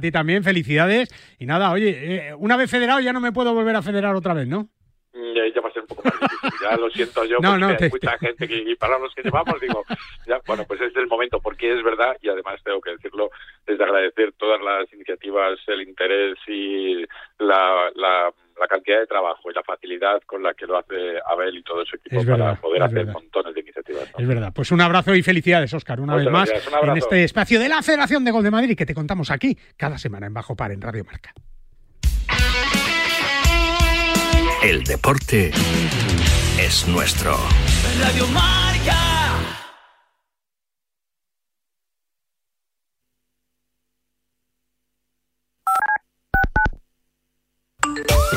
[0.00, 1.08] ti también, felicidades.
[1.40, 4.32] Y nada, oye, eh, una vez federado ya no me puedo volver a federar otra
[4.32, 4.68] vez, ¿no?
[5.12, 6.50] Ya, ya va a ser un poco más difícil.
[6.62, 9.22] Ya lo siento yo, No, porque no, hay mucha gente que, y para los que
[9.22, 9.82] llevamos, digo,
[10.26, 13.30] ya, bueno, pues es el momento, porque es verdad, y además tengo que decirlo,
[13.66, 17.04] es de agradecer todas las iniciativas, el interés y
[17.40, 20.94] la, la, la cantidad de trabajo y la facilidad con la que lo hace
[21.26, 23.12] Abel y todo su equipo Es para poder hacer verdad.
[23.14, 24.10] montones de iniciativas.
[24.12, 24.18] ¿no?
[24.18, 24.52] Es verdad.
[24.54, 26.50] Pues un abrazo y felicidades, Óscar, una Muchas vez más,
[26.82, 29.56] un en este espacio de la Federación de Gol de Madrid que te contamos aquí
[29.76, 31.32] cada semana en Bajo Par en Radio Marca.
[34.62, 35.50] El deporte
[36.60, 37.36] es nuestro.
[38.00, 38.67] Radio Marca.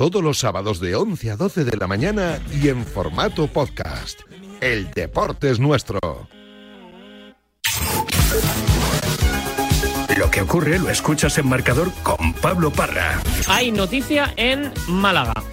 [0.00, 4.20] Todos los sábados de 11 a 12 de la mañana y en formato podcast.
[4.62, 5.98] El deporte es nuestro.
[10.16, 13.20] Lo que ocurre lo escuchas en marcador con Pablo Parra.
[13.46, 15.34] Hay noticia en Málaga.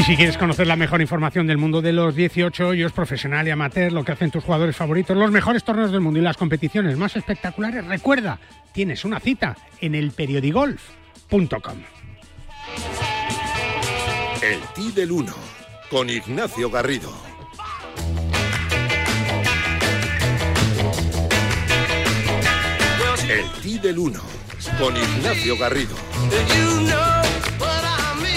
[0.00, 3.50] Y si quieres conocer la mejor información del mundo de los 18 hoyos, profesional y
[3.50, 6.96] amateur, lo que hacen tus jugadores favoritos, los mejores torneos del mundo y las competiciones
[6.96, 8.38] más espectaculares, recuerda,
[8.72, 11.78] tienes una cita en el periodigolf.com.
[14.40, 15.34] El Ti del 1
[15.90, 17.12] con Ignacio Garrido.
[23.28, 24.20] El Ti del 1
[24.78, 25.94] con Ignacio Garrido.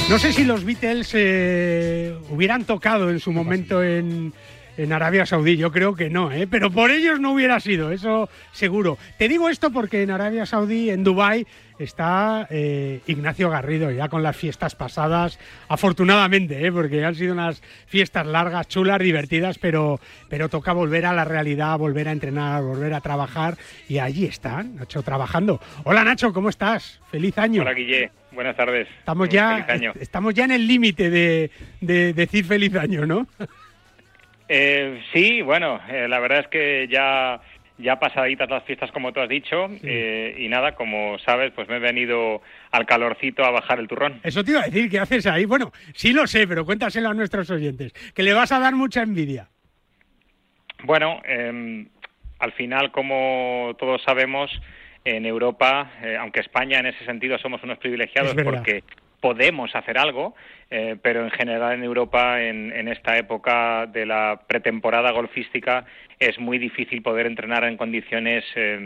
[0.09, 4.33] No sé si los Beatles eh, hubieran tocado en su momento en,
[4.78, 6.47] en Arabia Saudí, yo creo que no, ¿eh?
[6.47, 8.97] pero por ellos no hubiera sido, eso seguro.
[9.17, 11.45] Te digo esto porque en Arabia Saudí, en Dubái,
[11.79, 16.72] está eh, Ignacio Garrido ya con las fiestas pasadas, afortunadamente, ¿eh?
[16.72, 21.78] porque han sido unas fiestas largas, chulas, divertidas, pero, pero toca volver a la realidad,
[21.78, 23.57] volver a entrenar, volver a trabajar
[23.88, 25.59] y allí están, Nacho, trabajando.
[25.83, 27.00] Hola Nacho, ¿cómo estás?
[27.12, 27.62] Feliz año.
[27.62, 28.88] Hola Guille, buenas tardes.
[29.00, 29.94] Estamos ya, feliz año.
[30.00, 31.51] estamos ya en el límite de,
[31.81, 33.28] de decir feliz año, ¿no?
[34.47, 37.39] Eh, sí, bueno, eh, la verdad es que ya,
[37.77, 41.77] ya pasaditas las fiestas como tú has dicho eh, y nada, como sabes, pues me
[41.77, 44.19] he venido al calorcito a bajar el turrón.
[44.23, 45.45] Eso te iba a decir, ¿qué haces ahí?
[45.45, 49.01] Bueno, sí lo sé, pero cuéntaselo a nuestros oyentes, que le vas a dar mucha
[49.01, 49.47] envidia.
[50.83, 51.85] Bueno, eh,
[52.39, 54.51] al final, como todos sabemos,
[55.05, 58.83] en Europa, eh, aunque España en ese sentido somos unos privilegiados porque
[59.23, 60.35] podemos hacer algo,
[60.69, 65.85] eh, pero en general en Europa, en, en esta época de la pretemporada golfística,
[66.19, 68.77] es muy difícil poder entrenar en condiciones eh,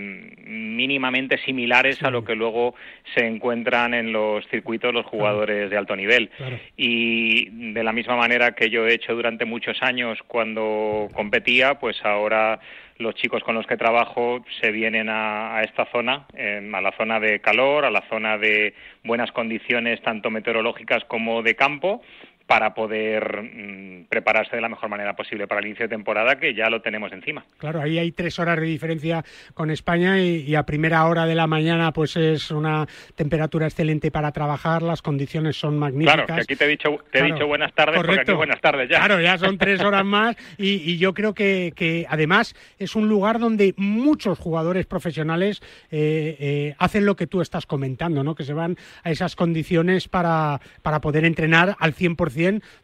[0.45, 2.75] mínimamente similares a lo que luego
[3.15, 6.29] se encuentran en los circuitos los jugadores de alto nivel.
[6.75, 11.97] Y de la misma manera que yo he hecho durante muchos años cuando competía, pues
[12.05, 12.59] ahora
[12.99, 17.19] los chicos con los que trabajo se vienen a, esta zona, eh, a la zona
[17.19, 18.73] de calor, a la zona de
[19.03, 22.01] buenas condiciones tanto meteorológicas como de campo,
[22.47, 26.53] para poder mm, prepararse de la mejor manera posible para el inicio de temporada, que
[26.55, 27.45] ya lo tenemos encima.
[27.57, 29.23] Claro, ahí hay tres horas de diferencia
[29.53, 34.31] con España y, a primera hora de la mañana pues es una temperatura excelente para
[34.31, 36.15] trabajar, las condiciones son magníficas.
[36.15, 38.89] Claro, que aquí te he dicho, te he dicho buenas tardes, porque aquí buenas tardes
[38.89, 38.99] ya.
[38.99, 43.39] Claro, ya son tres horas más y, yo creo que, que, además es un lugar
[43.39, 45.61] donde muchos jugadores profesionales
[45.91, 48.35] eh, eh, hacen lo que tú estás comentando, ¿no?
[48.35, 52.36] que se van a esas condiciones para, para poder entrenar al 100%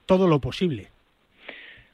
[0.06, 0.88] todo lo posible.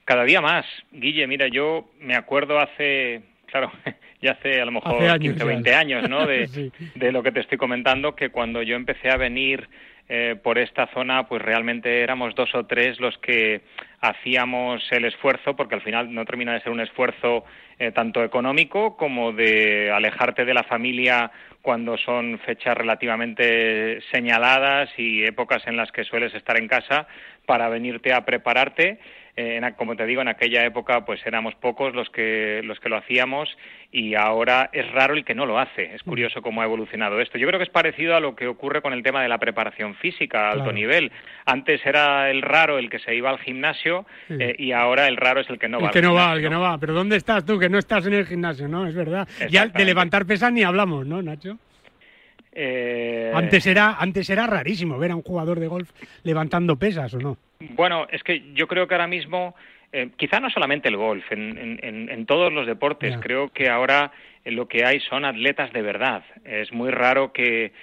[0.05, 0.65] Cada día más.
[0.91, 3.71] Guille, mira, yo me acuerdo hace, claro,
[4.21, 6.25] ya hace a lo mejor 15 o 20 años, ¿no?
[6.25, 9.69] De, de lo que te estoy comentando, que cuando yo empecé a venir
[10.11, 13.61] eh, por esta zona, pues realmente éramos dos o tres los que
[14.01, 17.45] hacíamos el esfuerzo, porque al final no termina de ser un esfuerzo
[17.77, 21.29] eh, tanto económico como de alejarte de la familia
[21.61, 27.07] cuando son fechas relativamente señaladas y épocas en las que sueles estar en casa
[27.45, 28.99] para venirte a prepararte
[29.35, 32.97] eh, como te digo, en aquella época pues éramos pocos los que, los que lo
[32.97, 33.49] hacíamos
[33.91, 35.95] y ahora es raro el que no lo hace.
[35.95, 37.37] Es curioso cómo ha evolucionado esto.
[37.37, 39.95] Yo creo que es parecido a lo que ocurre con el tema de la preparación
[39.95, 41.11] física a alto nivel.
[41.45, 45.41] Antes era el raro el que se iba al gimnasio eh, y ahora el raro
[45.41, 45.87] es el que no va.
[45.87, 46.77] El que no va, el que no va.
[46.77, 47.57] Pero ¿dónde estás tú?
[47.57, 48.87] Que no estás en el gimnasio, ¿no?
[48.87, 49.27] Es verdad.
[49.49, 51.57] Ya de levantar pesas ni hablamos, ¿no, Nacho?
[52.51, 55.91] Eh, antes era antes era rarísimo ver a un jugador de golf
[56.23, 57.37] levantando pesas o no.
[57.59, 59.55] Bueno, es que yo creo que ahora mismo,
[59.91, 64.11] eh, quizá no solamente el golf, en, todos los deportes, creo que ahora
[64.45, 66.23] eh, lo que hay son atletas de verdad.
[66.45, 67.73] Es muy raro que,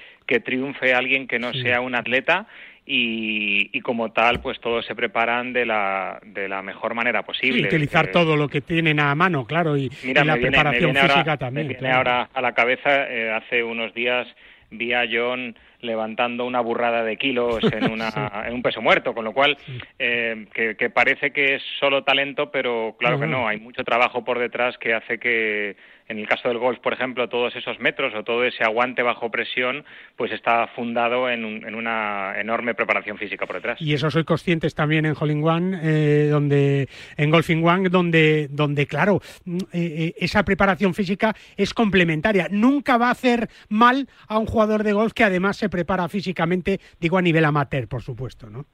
[0.44, 2.46] triunfe alguien que no sea un atleta
[2.86, 7.62] y, como tal, pues todos se preparan de la, de la mejor manera posible.
[7.62, 11.66] Y utilizar todo lo que tienen a mano, claro, y, la preparación física también.
[11.68, 14.26] Me viene ahora a la cabeza, eh, hace unos días
[14.70, 18.10] vi a John levantando una burrada de kilos en, una,
[18.46, 19.56] en un peso muerto, con lo cual
[19.98, 24.38] eh, que, parece que es solo talento, pero claro que no, hay mucho trabajo por
[24.38, 25.76] detrás que hace que
[26.08, 29.30] en el caso del golf, por ejemplo, todos esos metros o todo ese aguante bajo
[29.30, 29.84] presión,
[30.16, 31.44] pues está fundado en,
[31.74, 33.80] una enorme preparación física por detrás.
[33.80, 38.86] Y eso soy conscientes también en Holling One, eh, donde, en Golfing One, donde, donde
[38.86, 42.46] claro, mm, eh, eh, esa preparación física es complementaria.
[42.50, 46.80] Nunca va a hacer mal a un jugador de golf que además se prepara físicamente,
[47.00, 48.66] digo a nivel amateur, por supuesto, ¿no?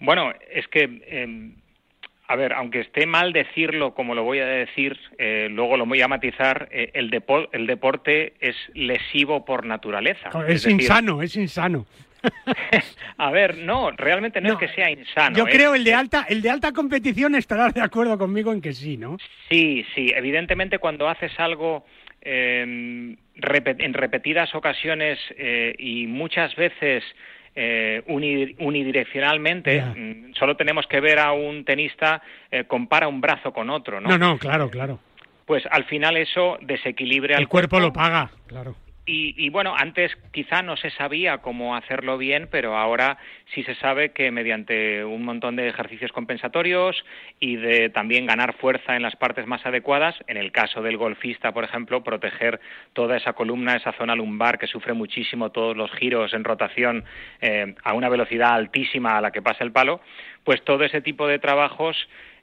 [0.00, 1.56] Bueno, es que em,
[2.28, 6.02] a ver, aunque esté mal decirlo como lo voy a decir, eh, luego lo voy
[6.02, 7.10] a matizar, eh, el,
[7.52, 10.30] el deporte es lesivo por naturaleza.
[10.46, 11.86] Es, insano, es insano.
[13.16, 15.38] a ver, no, realmente no, es que sea insano.
[15.38, 18.74] Yo creo el de alta, el de alta competición estarás de acuerdo conmigo en que
[18.74, 19.16] sí, ¿no?
[19.48, 20.12] Sí, sí.
[20.14, 21.86] Evidentemente cuando haces algo
[22.20, 27.04] en repetidas ocasiones eh, y muchas veces
[27.54, 28.02] eh,
[28.58, 29.80] unidireccionalmente.
[29.80, 34.08] Mm, solo tenemos que ver a un tenista eh, compara un brazo con otro, ¿no?
[34.08, 34.98] No, no, claro, claro.
[35.46, 37.80] Pues al final eso desequilibra el cuerpo.
[37.80, 38.76] lo paga, claro.
[39.10, 43.16] Y, bueno, antes quizá no se sabía cómo hacerlo bien, pero ahora
[43.54, 47.02] sí se sabe que mediante un montón de ejercicios compensatorios
[47.40, 51.52] y de también ganar fuerza en las partes más adecuadas, en el caso del golfista,
[51.52, 52.60] por ejemplo, proteger
[52.92, 57.06] toda esa columna, esa zona lumbar que sufre muchísimo todos los giros en rotación
[57.40, 60.02] eh, a una velocidad altísima a la que pasa el palo,
[60.44, 61.96] pues todo ese tipo de trabajos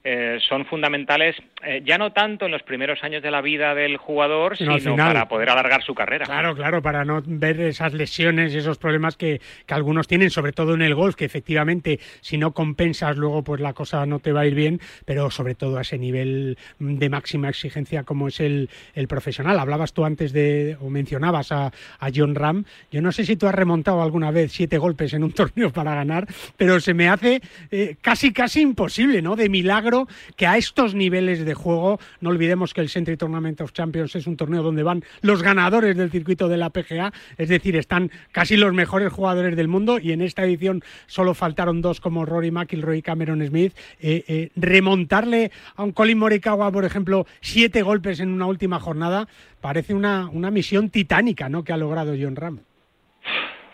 [0.08, 3.96] eh, son fundamentales eh, ya no tanto en los primeros años de la vida del
[3.96, 6.24] jugador, sino, para poder alargar su carrera.
[6.24, 10.74] Claro, claro, para no ver esas lesiones y esos problemas que, algunos tienen, sobre todo
[10.74, 14.42] en el golf, que efectivamente si no compensas luego pues la cosa no te va
[14.42, 18.70] a ir bien, pero sobre todo a ese nivel de máxima exigencia como es el,
[19.08, 19.58] profesional.
[19.58, 21.72] Hablabas tú antes de, o mencionabas a,
[22.14, 25.32] John Ram, yo no sé si tú has remontado alguna vez siete golpes en un
[25.32, 27.40] torneo para ganar, pero se me hace
[27.72, 29.34] eh, casi, casi imposible, ¿no?
[29.34, 29.95] De milagro
[30.36, 34.26] que a estos niveles de juego, no olvidemos que el Century Tournament of Champions es
[34.26, 38.56] un torneo donde van los ganadores del circuito de la PGA, es decir, están casi
[38.56, 42.98] los mejores jugadores del mundo y en esta edición solo faltaron dos como Rory McIlroy
[42.98, 43.74] y Cameron Smith.
[44.00, 49.28] Eh, eh, remontarle a un Colin Morikawa, por ejemplo, siete golpes en una última jornada,
[49.60, 51.64] parece una, una misión titánica ¿no?
[51.64, 52.60] que ha logrado John Ram.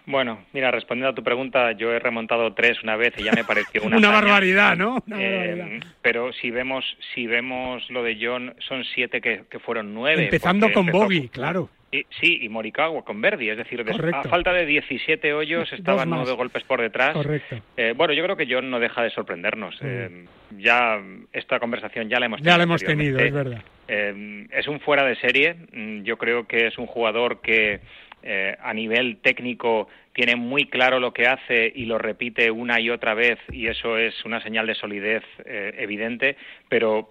[0.06, 3.44] Bueno, mira, respondiendo a tu pregunta, yo he remontado tres una vez y ya me
[3.44, 5.02] pareció una, una barbaridad, ¿no?
[5.16, 10.24] Eh, pero si vemos, si vemos lo de John, son siete que, fueron nueve.
[10.24, 11.70] Empezando con Boggy, claro.
[12.20, 16.64] sí, y Morikawa con Verdi, es decir, a falta de 17 hoyos estaban nueve golpes
[16.64, 17.12] por detrás.
[17.12, 17.56] Correcto.
[17.76, 19.76] Eh, bueno, yo creo que John no deja de sorprendernos.
[19.80, 19.86] Mm.
[19.86, 20.24] Eh,
[20.58, 21.00] ya
[21.32, 22.52] esta conversación ya la hemos tenido.
[22.52, 23.62] Ya la hemos tenido, es verdad.
[23.86, 25.54] Eh, es un fuera de serie.
[25.72, 27.80] Mm, yo creo que es un jugador que
[28.22, 32.90] eh, a nivel técnico tiene muy claro lo que hace y lo repite una y
[32.90, 36.36] otra vez y eso es una señal de solidez eh, evidente,
[36.68, 37.10] pero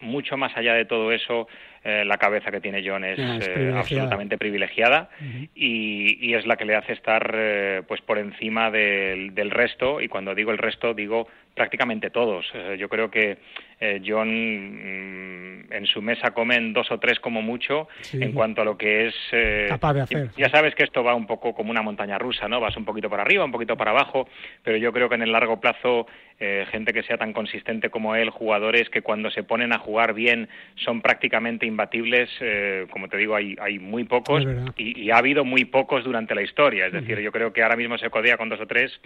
[0.00, 1.46] mucho más allá de todo eso,
[1.84, 3.80] eh, la cabeza que tiene John es, Ah, es eh, privilegiada.
[3.80, 5.10] absolutamente privilegiada
[5.54, 10.08] y, y es la que le hace estar pues por encima del, del resto y
[10.08, 12.46] cuando digo el resto digo prácticamente todos.
[12.54, 13.36] Eh, yo creo que
[13.80, 18.22] eh, John mm, en su mesa comen dos o tres como mucho Sí.
[18.22, 20.28] en cuanto a lo que es eh, Capaz de hacer.
[20.36, 22.60] ya sabes que esto va un poco como una montaña rusa, ¿no?
[22.60, 24.28] Vas un poquito para arriba, un poquito para abajo,
[24.62, 26.06] pero yo creo que en el largo plazo
[26.40, 30.12] eh, gente que sea tan consistente como él, jugadores que cuando se ponen a jugar
[30.14, 34.44] bien son prácticamente imbatibles, eh, como te digo, hay, hay muy pocos
[34.76, 36.86] y, y ha habido muy pocos durante la historia.
[36.86, 39.00] Es decir, yo creo que ahora mismo se codea con dos o tres,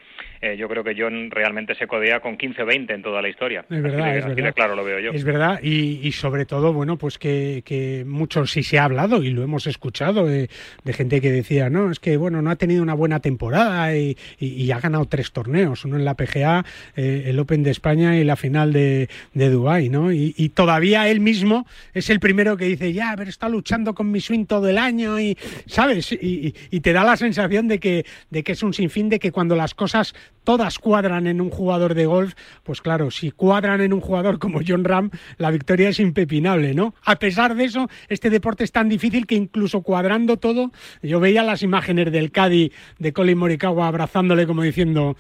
[0.57, 3.65] yo creo que John realmente se codea con 15 o 20 en toda la historia.
[3.71, 4.55] Es verdad, así de, es así de verdad.
[4.55, 5.11] claro lo veo yo.
[5.13, 9.23] Es verdad, y, y sobre todo, bueno, pues que, que mucho sí se ha hablado
[9.23, 10.49] y lo hemos escuchado de,
[10.85, 14.17] de gente que decía, no, es que, bueno, no ha tenido una buena temporada y,
[14.39, 16.65] y- y ha ganado tres torneos, uno en la PGA,
[16.97, 20.13] eh, el Open de España y la final de, de Dubái, ¿no?
[20.13, 24.21] Y, todavía él mismo es el primero que dice, ya, pero está luchando con mi
[24.21, 26.13] swing todo el año y, ¿sabes?
[26.13, 29.55] Y te da la sensación de que, de que es un sinfín, de que cuando
[29.57, 30.15] las cosas
[30.45, 32.26] todas cuadran en un jugador de golf,
[32.63, 36.95] pues claro, si cuadran en un jugador como John Ram, la victoria es impepinable, ¿no?
[37.05, 41.43] A pesar de eso, este deporte es tan difícil que incluso cuadrando todo, yo veía
[41.43, 45.17] las imágenes del Caddy de Colin Morikawa abrazándole como diciendo,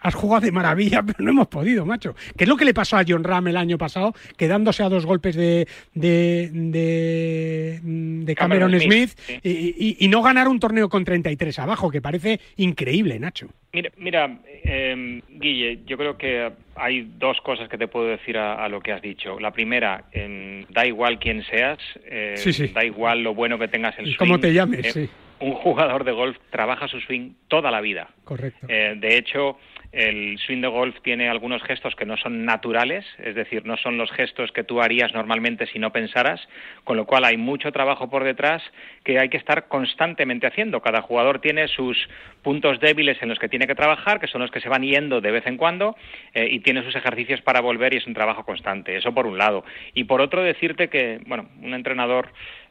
[0.00, 2.14] has jugado de maravilla, pero no hemos podido, macho.
[2.36, 5.06] ¿Qué es lo que le pasó a John Ram el año pasado, quedándose a dos
[5.06, 10.60] golpes de, de, de, de Cameron, Cameron Smith, Smith, y, y- y no ganar un
[10.60, 13.48] torneo con 33 abajo, que parece increíble, Nacho.
[13.72, 18.64] Mira, mira eh, Guille, yo creo que hay dos cosas que te puedo decir a,
[18.64, 19.38] a lo que has dicho.
[19.40, 22.68] La primera, em, da igual quién seas, eh, Sí, sí.
[22.68, 24.16] da igual lo bueno que tengas el swing.
[24.16, 25.10] cómo te llames, eh, sí.
[25.40, 28.08] Un jugador de golf trabaja su swing toda la vida.
[28.24, 28.66] Correcto.
[28.68, 29.56] Eh, de hecho,
[29.92, 33.96] el swing de golf tiene algunos gestos que no son naturales, es decir, no son
[33.96, 36.46] los gestos que tú harías normalmente si no pensaras,
[36.84, 38.62] con lo cual hay mucho trabajo por detrás
[39.02, 40.82] que hay que estar constantemente haciendo.
[40.82, 41.96] Cada jugador tiene sus
[42.42, 45.20] puntos débiles en los que tiene que trabajar, que son los que se van yendo
[45.20, 45.96] de vez en cuando,
[46.34, 48.96] eh, y tiene sus ejercicios para volver y es un trabajo constante.
[48.96, 49.64] Eso por un lado.
[49.94, 52.30] Y por otro, decirte que, bueno, un entrenador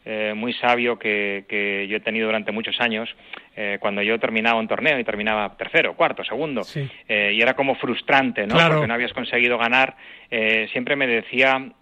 [0.09, 3.13] eh, muy sabio que, que yo he tenido durante muchos años,
[3.57, 6.61] eh, cuando yo terminaba un torneo y terminaba tercero, cuarto, segundo,
[7.09, 8.55] eh, y era como frustrante, ¿no?
[8.55, 8.75] Claro.
[8.75, 9.97] Porque no habías conseguido ganar,
[10.31, 11.73] eh, siempre me decía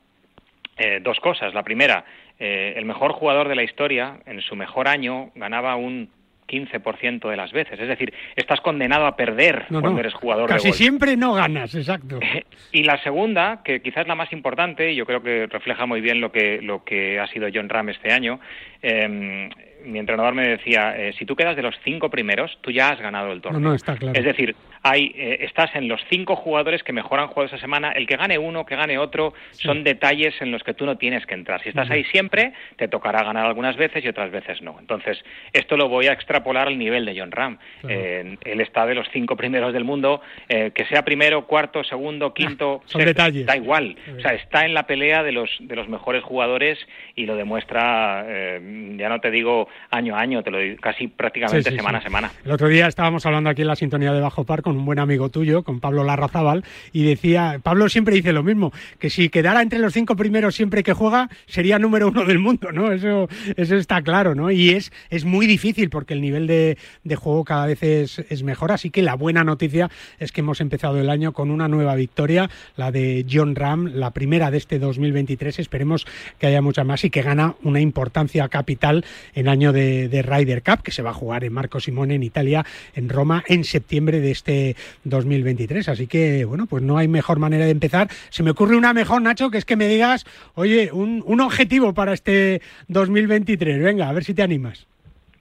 [0.75, 1.53] eh, dos cosas.
[1.53, 2.03] La primera,
[2.39, 6.10] eh, el mejor jugador de la historia, en su mejor año, ganaba un
[6.47, 7.79] 15% de las veces.
[7.79, 10.77] Es decir, estás condenado a perder No, cuando no, eres jugador Casi de golf.
[10.77, 12.19] siempre no ganas, exacto.
[12.71, 16.01] Y la segunda, que quizás es la más importante, y yo creo que refleja muy
[16.01, 18.39] bien lo que, lo que ha sido John Ram este año,
[18.81, 19.49] eh,
[19.85, 22.99] mi entrenador me decía, eh, si tú quedas de los cinco primeros, tú ya has
[22.99, 23.59] ganado el No, torneo.
[23.61, 24.17] no, está claro.
[24.17, 27.91] Es decir, hay, eh, estás en los cinco jugadores que mejor han jugado esa semana.
[27.91, 31.25] El que gane uno, que gane otro, son detalles en los que tú no tienes
[31.25, 31.61] que entrar.
[31.63, 34.77] Si estás ahí siempre, te tocará ganar algunas veces y otras veces no.
[34.79, 35.23] Entonces,
[35.53, 37.57] esto lo voy a extrapolar al nivel de John Ram.
[37.87, 42.33] Eh, él está de los cinco primeros del mundo, eh, que sea primero, cuarto, segundo,
[42.33, 43.45] quinto, son sexto, detalles.
[43.45, 43.95] da igual.
[44.17, 46.77] O sea, está en la pelea de los de los mejores jugadores
[47.15, 51.08] y lo demuestra, eh, ya no te digo año a año, te lo digo casi
[51.08, 52.03] prácticamente Sí, sí, semana sí.
[52.03, 52.32] a semana.
[52.44, 55.00] El otro día estábamos hablando aquí en la sintonía de Bajo Par con un buen
[55.00, 59.62] amigo tuyo, con Pablo Larrazábal, y decía, Pablo siempre dice lo mismo, que si quedara
[59.62, 62.91] entre los cinco primeros siempre que juega, sería número uno del mundo, ¿no?
[62.91, 64.51] Eso, eso está claro, ¿no?
[64.51, 68.44] Y es, es muy difícil porque el nivel de, de juego cada vez es, es
[68.44, 69.89] mejor, así que la buena noticia
[70.20, 74.12] es que hemos empezado el año con una nueva victoria, la de John Ram, la
[74.12, 76.05] primera de este 2023, esperemos
[76.39, 80.62] que haya muchas más y que gana una importancia capital en año de, de Ryder
[80.62, 84.19] Cup, que se va a jugar en Marco Simone en Italia, en Roma, en septiembre
[84.19, 85.89] de este 2023.
[85.89, 88.09] Así que, bueno, pues no hay mejor manera de empezar.
[88.29, 91.93] Se me ocurre una mejor, Nacho, que es que me digas, oye, un, un objetivo
[91.93, 93.81] para este 2023.
[93.81, 94.88] Venga, a ver si te animas.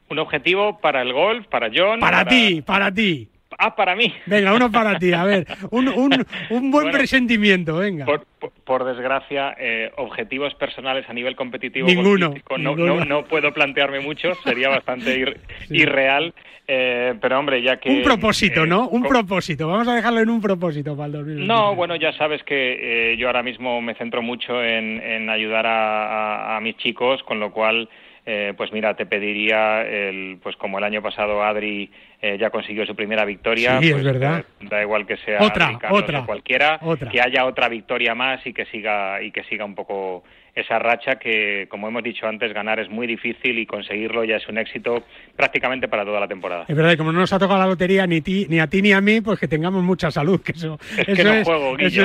[0.08, 2.00] Un objetivo para el golf, para John.
[2.00, 3.28] Para ti, para ti.
[3.58, 4.12] Ah, para mí.
[4.26, 5.12] Venga, uno para ti.
[5.12, 6.12] A ver, un, un,
[6.50, 8.04] un buen Bueno, presentimiento, venga.
[8.06, 13.52] Por, por- por desgracia, eh, objetivos personales a nivel competitivo Ninguno, no, no, no puedo
[13.52, 15.36] plantearme muchos, sería bastante ir-
[15.70, 16.32] irreal.
[16.66, 17.90] eh, pero hombre, ya que...
[17.90, 18.88] Un propósito, eh, ¿no?
[18.88, 19.68] Un propósito.
[19.68, 21.46] Vamos a dejarlo en un propósito para el 2023.
[21.48, 25.66] No, bueno, ya sabes que eh, yo ahora mismo me centro mucho en, en ayudar
[25.66, 26.06] a,
[26.54, 27.88] a- a mis chicos, con lo cual,
[28.26, 31.90] eh, pues mira, te pediría, el, pues como el año pasado Adri
[32.22, 34.40] eh, ya consiguió su primera victoria, Sí, es pues, verdad.
[34.60, 37.10] eh, da igual que sea Otra, otra, o cualquiera, otra.
[37.10, 41.16] que haya otra victoria más y que siga y que siga un poco esa racha
[41.16, 45.02] que, como hemos dicho antes, ganar es muy difícil y conseguirlo ya es un éxito
[45.36, 46.64] prácticamente para toda la temporada.
[46.68, 48.80] Es verdad, y como no nos ha tocado la lotería ni, ti, ni a ti
[48.80, 50.40] ni a mí, pues que tengamos mucha salud.
[50.40, 52.04] Que eso, es que no juego, Guillo,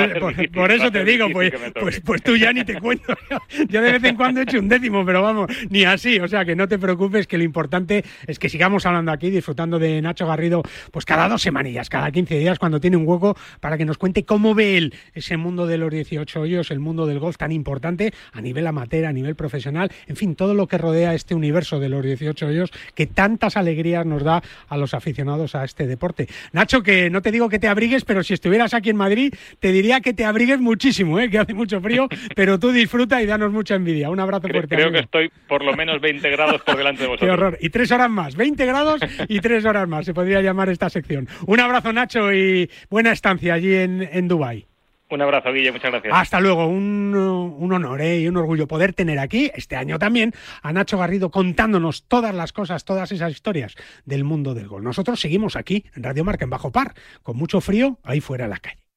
[0.52, 3.14] por, eso te digo, pues, pues, pues, tú ya ni te cuento.
[3.68, 6.18] Yo de vez en cuando he hecho un décimo, pero vamos, ni así.
[6.18, 9.78] O sea, que no te preocupes, que lo importante es que sigamos hablando aquí, disfrutando
[9.78, 13.78] de Nacho Garrido, pues cada dos semanillas, cada 15 días, cuando tiene un hueco, para
[13.78, 17.20] que nos cuente cómo ve él ese mundo de los 18 hoyos, el mundo del
[17.20, 21.14] golf tan importante a nivel amateur, a nivel profesional, en fin, todo lo que rodea
[21.14, 25.64] este universo de los 18 hoyos que tantas alegrías nos da a los aficionados a
[25.64, 26.28] este deporte.
[26.52, 29.72] Nacho, que no te digo que te abrigues, pero si estuvieras aquí en Madrid, te
[29.72, 31.30] diría que te abrigues muchísimo, ¿eh?
[31.30, 34.10] que hace mucho frío, pero tú disfruta y danos mucha envidia.
[34.10, 34.74] Un abrazo fuerte.
[34.74, 37.28] Creo que estoy por lo menos 20 grados por delante de vosotros.
[37.28, 37.58] Qué horror.
[37.60, 41.28] Y tres horas más, 20 grados y tres horas más, se podría llamar esta sección.
[41.46, 44.69] Un abrazo, Nacho, y buena estancia allí en, en Dubái.
[45.10, 46.14] Un abrazo, Guille, muchas gracias.
[46.14, 48.20] Hasta luego, un, un honor ¿eh?
[48.20, 52.52] y un orgullo poder tener aquí, este año también, a Nacho Garrido contándonos todas las
[52.52, 53.74] cosas, todas esas historias
[54.04, 54.84] del mundo del gol.
[54.84, 58.50] Nosotros seguimos aquí en Radio Marca, en Bajo Par, con mucho frío ahí fuera en
[58.50, 58.89] la calle.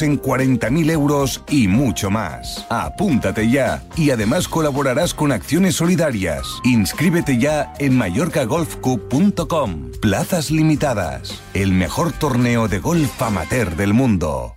[0.00, 2.64] en 40.000 euros y mucho más.
[2.70, 6.46] Apúntate ya y además colaborarás con acciones solidarias.
[6.64, 9.90] Inscríbete ya en mallorcagolfcup.com.
[10.00, 11.42] Plazas limitadas.
[11.52, 14.56] El mejor torneo de golf amateur del mundo.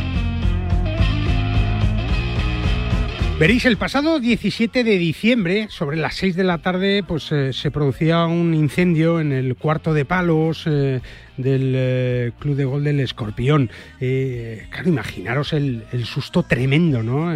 [3.41, 7.71] Veréis, el pasado 17 de diciembre, sobre las 6 de la tarde, pues eh, se
[7.71, 11.01] producía un incendio en el cuarto de palos eh,
[11.37, 13.71] del eh, Club de Gol del Escorpión.
[13.97, 17.33] claro, imaginaros el, susto tremendo, ¿no?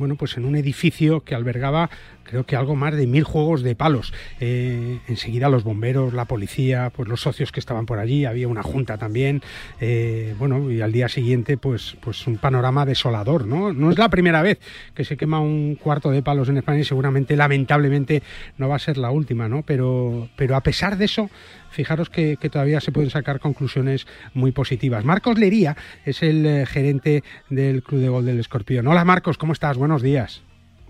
[0.00, 1.90] Bueno, pues en un edificio que albergaba
[2.24, 4.12] creo que algo más de mil juegos de palos.
[4.40, 8.62] Eh, enseguida los bomberos, la policía, pues los socios que estaban por allí, había una
[8.62, 9.42] junta también.
[9.80, 13.72] Eh, bueno, y al día siguiente, pues, pues un panorama desolador, ¿no?
[13.72, 14.58] No es la primera vez
[14.94, 18.22] que se quema un cuarto de palos en España y seguramente, lamentablemente,
[18.58, 19.62] no va a ser la última, ¿no?
[19.62, 21.30] Pero, pero a pesar de eso,
[21.70, 25.04] fijaros que, todavía se pueden sacar conclusiones muy positivas.
[25.04, 28.86] Marcos Lería es el eh, gerente del Club de Gol del Escorpión.
[28.86, 29.76] Hola Marcos, ¿cómo estás?
[29.78, 30.42] Buenos días.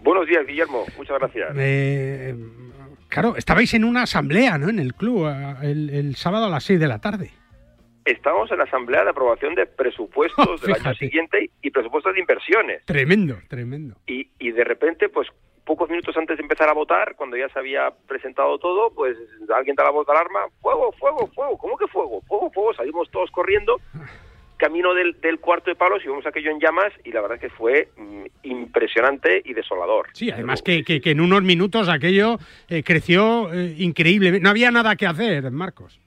[0.03, 0.85] Buenos días, Guillermo.
[0.97, 1.51] Muchas gracias.
[1.57, 2.35] Eh,
[3.09, 4.71] claro, estabais en una asamblea, ¿no?
[4.71, 5.29] En el club,
[5.63, 7.31] el, sábado a las 6 de la tarde.
[8.07, 12.85] Estamos en la asamblea de aprobación de presupuestos del año siguiente y presupuestos de inversiones.
[12.87, 13.97] Tremendo, tremendo.
[14.07, 15.29] Y, y de repente, pues
[15.65, 19.17] pocos minutos antes de empezar a votar, cuando ya se había presentado todo, pues
[19.55, 22.21] alguien da la voz de alarma, fuego, fuego, fuego, ¿cómo que fuego?
[22.23, 23.81] Fuego, fuego, salimos todos corriendo
[24.61, 27.57] camino del, cuarto de palos y vimos aquello en llamas y la verdad es que
[27.57, 30.09] fue mm, impresionante y desolador.
[30.13, 32.37] Sí, además que, que, en unos minutos aquello
[32.69, 34.39] eh, creció eh, increíble.
[34.39, 35.99] No había nada que hacer, Marcos.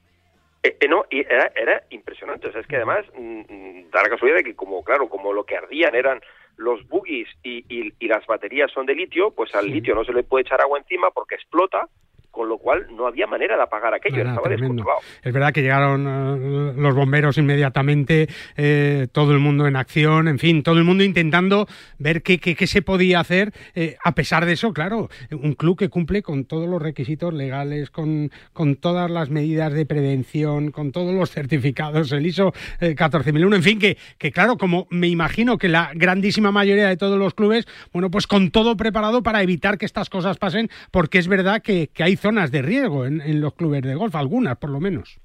[0.61, 2.47] Eh, no, y era, era, impresionante.
[2.47, 5.33] O sea, es que además mm, mm, da la casualidad de que como, claro, como
[5.33, 6.21] lo que ardían eran
[6.57, 10.23] los buggies y, y, las baterías son de litio, pues al litio no se le
[10.23, 11.87] puede echar agua encima porque explota
[12.33, 15.01] con lo cual no había manera de apagar aquello, estaba descontrolado.
[15.21, 20.39] Es verdad que llegaron eh, los bomberos inmediatamente, eh, todo el mundo en acción, en
[20.39, 21.67] fin, todo el mundo intentando
[21.99, 23.53] ver qué, qué, se podía hacer.
[23.75, 27.91] Eh, a pesar de eso, claro, un club que cumple con todos los requisitos legales,
[27.91, 33.63] con, con todas las medidas de prevención, con todos los certificados, el ISO 14001, en
[33.63, 37.67] fin, que, que claro, como me imagino que la grandísima mayoría de todos los clubes,
[37.91, 41.89] bueno, pues con todo preparado para evitar que estas cosas pasen, porque es verdad que,
[41.93, 45.19] que hay zonas de riesgo en, en los clubes de golf, algunas por lo menos.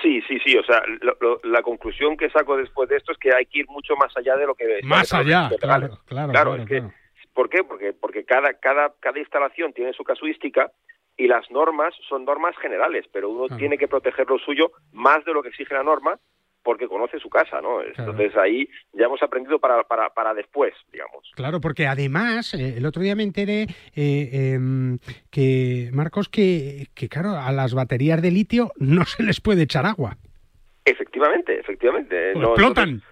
[0.00, 0.56] Sí, sí, sí.
[0.56, 0.80] O sea,
[1.42, 4.36] la conclusión que saco después de esto es que hay que ir mucho más allá
[4.36, 4.80] de lo que...
[4.84, 6.82] Más allá, claro, claro, claro, es que,
[7.34, 7.64] ¿Por qué?
[7.64, 10.70] Porque, porque cada, cada, cada instalación tiene su casuística
[11.16, 15.32] y las normas son normas generales, pero uno tiene que proteger lo suyo más de
[15.32, 16.18] lo que exige la norma
[16.62, 17.82] porque conoce su casa, ¿no?
[17.82, 21.30] Entonces ahí ya hemos aprendido para, para, para después, digamos.
[21.34, 23.66] Claro, porque además, eh, el otro día me enteré
[23.96, 24.98] eh, em,
[25.30, 29.86] que, Marcos, que, que claro, a las baterías de litio no se les puede echar
[29.86, 30.16] agua.
[30.84, 32.32] Efectivamente, efectivamente.
[32.32, 33.02] Pues explotan.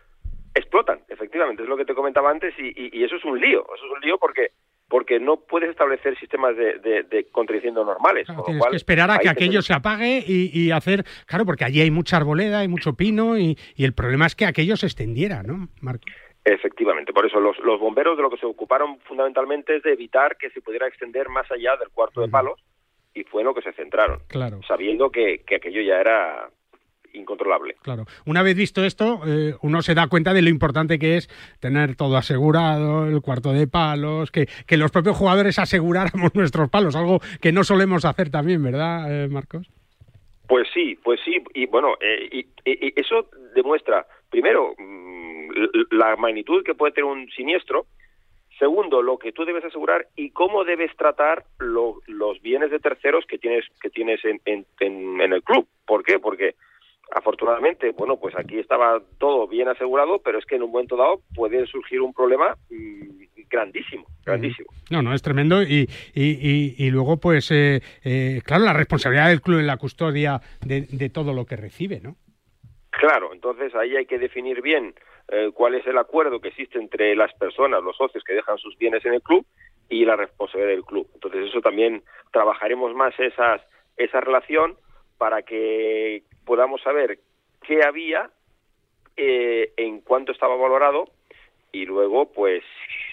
[0.55, 3.85] explotan, efectivamente, es lo que te comentaba antes y, y, eso es un lío, eso
[3.87, 4.53] es un lío porque
[4.89, 7.27] porque no puedes establecer sistemas de, de,
[7.73, 8.27] normales.
[8.45, 12.17] tienes que esperar a que aquello se apague y, hacer, claro, porque allí hay mucha
[12.17, 16.05] arboleda, hay mucho pino y, el problema es que aquello se extendiera, ¿no, Marco?
[16.45, 20.37] Efectivamente, por eso los, los, bomberos de lo que se ocuparon fundamentalmente es de evitar
[20.37, 22.61] que se pudiera extender más allá del cuarto de palos
[23.15, 24.61] y fue en lo que se centraron, claro.
[24.67, 26.51] sabiendo que, que aquello ya era
[27.17, 27.77] incontrolable.
[27.83, 28.05] Claro.
[28.25, 31.29] Una vez visto esto, eh, uno se da cuenta de lo importante que es
[31.61, 36.97] tener todo asegurado, el cuarto de palos, que, que los propios jugadores aseguráramos nuestros palos,
[36.97, 39.71] algo que no solemos hacer también, ¿verdad, eh, Marcos?
[40.49, 42.47] Pues sí, pues sí, y bueno, eh, y,
[43.01, 45.49] eso demuestra, primero, mm,
[45.91, 47.87] la magnitud que puede tener un siniestro,
[48.59, 53.37] Segundo, lo que tú debes asegurar y cómo debes tratar los bienes de terceros que
[53.37, 55.69] tienes que tienes en, en, en, el club.
[55.87, 56.19] ¿Por qué?
[56.19, 56.55] Porque
[57.15, 61.21] afortunadamente, bueno, pues aquí estaba todo bien asegurado, pero es que en un momento dado
[61.35, 64.69] puede surgir un problema mm, grandísimo, grandísimo.
[64.91, 69.41] No, no, es tremendo y, y, y, luego, pues, eh, eh, claro, la responsabilidad del
[69.41, 72.17] club en la custodia de, todo lo que recibe, ¿no?
[72.91, 74.95] Claro, entonces ahí hay que definir bien
[75.29, 78.77] eh, cuál es el acuerdo que existe entre las personas, los socios que dejan sus
[78.79, 79.47] bienes en el club
[79.89, 81.09] y la responsabilidad del club.
[81.15, 83.61] Entonces eso también trabajaremos más esas,
[83.97, 84.77] esa relación
[85.19, 87.19] para que podamos saber
[87.67, 88.31] qué había,
[89.17, 91.09] eh, en cuánto estaba valorado
[91.73, 92.63] y luego pues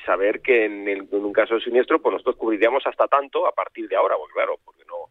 [0.05, 3.87] saber que en, en, un caso de siniestro pues nosotros cubriríamos hasta tanto a partir
[3.87, 5.09] de ahora, porque claro, porque no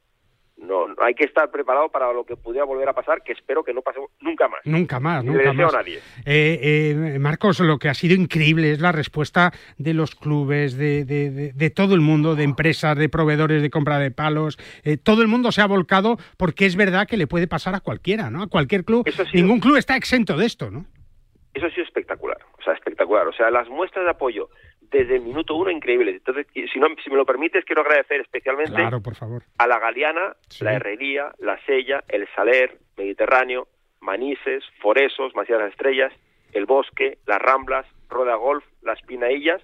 [0.56, 3.74] no, hay que estar preparado para lo que pudiera volver a pasar, que espero que
[3.74, 4.60] no pase nunca más.
[4.64, 5.72] Nunca más, nunca más.
[5.72, 5.98] nadie.
[6.24, 11.04] Eh, eh, Marcos, lo que ha sido increíble es la respuesta de los clubes, de,
[11.04, 14.58] de, de, todo el mundo, de empresas, de proveedores de compra de palos.
[14.84, 17.80] Eh, todo el mundo se ha volcado porque es verdad que le puede pasar a
[17.80, 18.42] cualquiera, ¿no?
[18.42, 19.08] A cualquier club.
[19.32, 20.86] Ningún club está exento de esto, ¿no?
[21.54, 23.26] Eso ha sido espectacular, o sea, espectacular.
[23.26, 24.48] O sea, las muestras de apoyo
[24.92, 26.16] desde el minuto uno increíbles.
[26.16, 29.42] Entonces, si, no, si me lo permites, quiero agradecer especialmente por favor.
[29.58, 33.68] a la Galeana, la Herrería, la Sella, el Saler, Mediterráneo,
[34.00, 36.12] Manises, Foresos, Macías de las Estrellas,
[36.52, 39.62] el Bosque, las Ramblas, Roda Golf, las Pinaillas,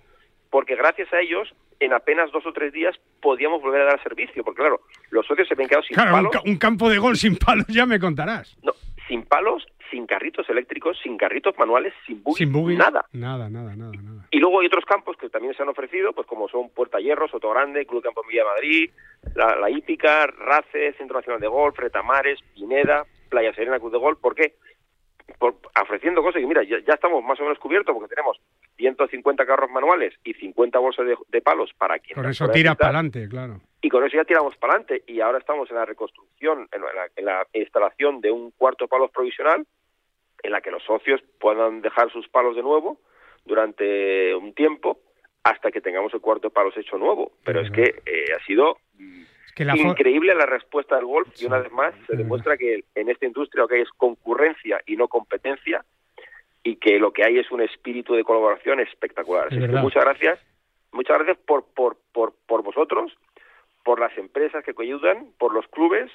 [0.51, 4.43] porque gracias a ellos en apenas dos o tres días podíamos volver a dar servicio,
[4.43, 6.35] porque claro, los socios se ven quedado sin palos.
[6.45, 8.57] Un, un, campo de golf sin palos, ya me contarás.
[8.63, 8.73] No,
[9.07, 13.07] sin palos sin carritos eléctricos, sin carritos manuales, sin buggy, nada.
[13.13, 13.93] Nada, nada, nada,
[14.31, 17.29] Y luego hay otros campos que también se han ofrecido, pues como son Puerta Hierro,
[17.29, 18.91] Soto Grande, Club Campo Villa Madrid,
[19.35, 24.19] la, la Hípica, Race, Centro Nacional de Golf, Retamares, Pineda, Playa Serena, Club de Golf.
[24.21, 24.55] ¿Por qué?
[25.39, 28.41] Por, ofreciendo cosas y mira, ya, estamos más o menos cubiertos porque tenemos
[28.77, 32.15] 150 carros manuales y 50 bolsas de, palos para quien...
[32.15, 33.61] Por eso tira para adelante, claro.
[33.81, 35.05] Y con eso ya tiramos para adelante.
[35.07, 39.11] Y ahora estamos en la reconstrucción, en la, en la instalación de un cuarto palos
[39.11, 39.67] provisional
[40.43, 42.99] en la que los socios puedan dejar sus palos de nuevo
[43.45, 45.01] durante un tiempo
[45.43, 47.33] hasta que tengamos el cuarto palos hecho nuevo.
[47.45, 48.79] Pero es que eh, ha sido
[49.59, 53.63] increíble la respuesta del golf y una vez más se demuestra que en esta industria
[53.63, 55.85] lo que hay es concurrencia y no competencia
[56.63, 59.53] y que lo que hay es un espíritu de colaboración espectacular.
[59.81, 60.39] muchas gracias,
[60.93, 63.17] muchas gracias por, por, por, por vosotros,
[63.89, 66.13] por las empresas que ayudan, por los clubes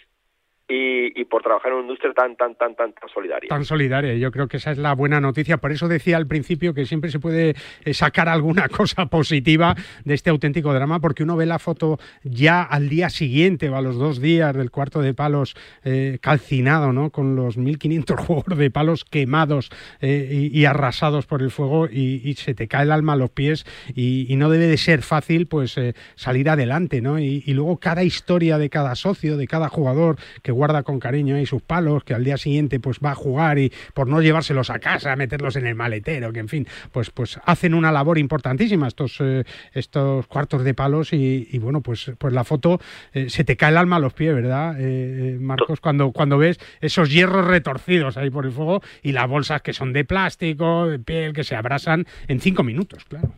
[0.68, 3.50] y, por trabajar en una industria tan, tan, tan, tan, tan solidaria.
[3.50, 5.58] Tan solidaria, yo creo que esa es la buena noticia.
[5.58, 10.14] Por eso decía al principio que siempre se puede eh, sacar alguna cosa positiva de
[10.14, 13.98] este auténtico drama, porque uno ve la foto ya al día siguiente o a los
[13.98, 17.10] dos días del cuarto de palos eh, calcinado, ¿no?
[17.10, 22.56] Con los 1.500 juegos de palos quemados eh, y, arrasados por el fuego y, se
[22.56, 25.80] te cae el alma a los pies y, no debe de ser fácil, pues,
[26.16, 27.20] salir adelante, ¿no?
[27.20, 31.46] Y, luego cada historia de cada socio, de cada jugador que guarda con cariño ahí
[31.46, 34.80] sus palos, que al día siguiente pues va a jugar y por no llevárselos a
[34.80, 39.20] casa, meterlos en el maletero, que en fin, pues, pues hacen una labor importantísima estos,
[39.22, 42.80] eh, estos cuartos de palos y, bueno, pues, pues la foto
[43.14, 45.80] eh, se te cae el alma a los pies, ¿verdad, eh, Marcos?
[45.80, 49.94] Cuando, cuando ves esos hierros retorcidos ahí por el fuego y las bolsas que son
[49.94, 53.30] de plástico, de piel, que se abrasan en cinco minutos, claro.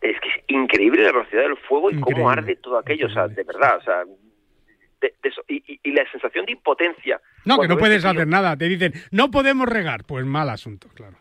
[0.00, 3.28] Es que es increíble la velocidad del fuego y cómo arde todo aquello, o sea,
[3.28, 4.02] de verdad, o sea,
[5.48, 7.20] y, la sensación de impotencia.
[7.44, 8.56] No, que no puedes hacer nada.
[8.56, 10.04] Te dicen, no podemos regar.
[10.04, 11.16] Pues mal asunto, claro.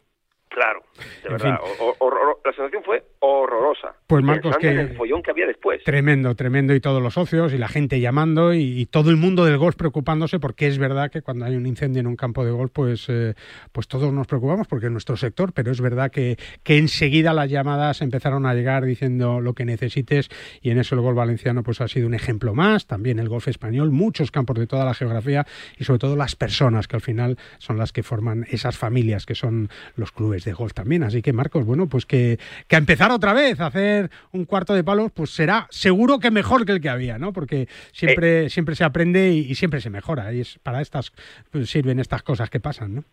[0.58, 0.82] Claro,
[1.24, 1.60] de verdad.
[2.43, 3.93] la sensación fue horrorosa.
[4.08, 5.84] Pues Marcos, que el follón que había después.
[5.84, 9.60] Tremendo, tremendo y todos los socios y la gente llamando y, todo el mundo del
[9.60, 12.72] golf preocupándose porque es verdad que cuando hay un incendio en un campo de golf,
[12.74, 13.36] pues, eh,
[13.72, 17.52] pues todos nos preocupamos porque es nuestro sector, pero es verdad que, que enseguida las
[17.52, 20.30] llamadas empezaron a llegar diciendo lo que necesites
[20.63, 23.48] y en eso el golf valenciano pues ha sido un ejemplo más, también el golf
[23.48, 25.46] español, muchos campos de toda la geografía
[25.78, 29.36] y sobre todo las personas que al final son las que forman esas familias que
[29.36, 31.04] son los clubes de golf también.
[31.04, 34.74] Así que, Marcos, bueno, pues que, que a empezar otra vez a hacer un cuarto
[34.74, 37.34] de palos, pues será seguro que mejor que el que había, ¿no?
[37.34, 38.50] Porque siempre, eh.
[38.50, 40.34] siempre se aprende y, siempre se mejora.
[40.34, 41.12] Y es para estas
[41.52, 43.04] pues, sirven estas cosas que pasan, ¿no?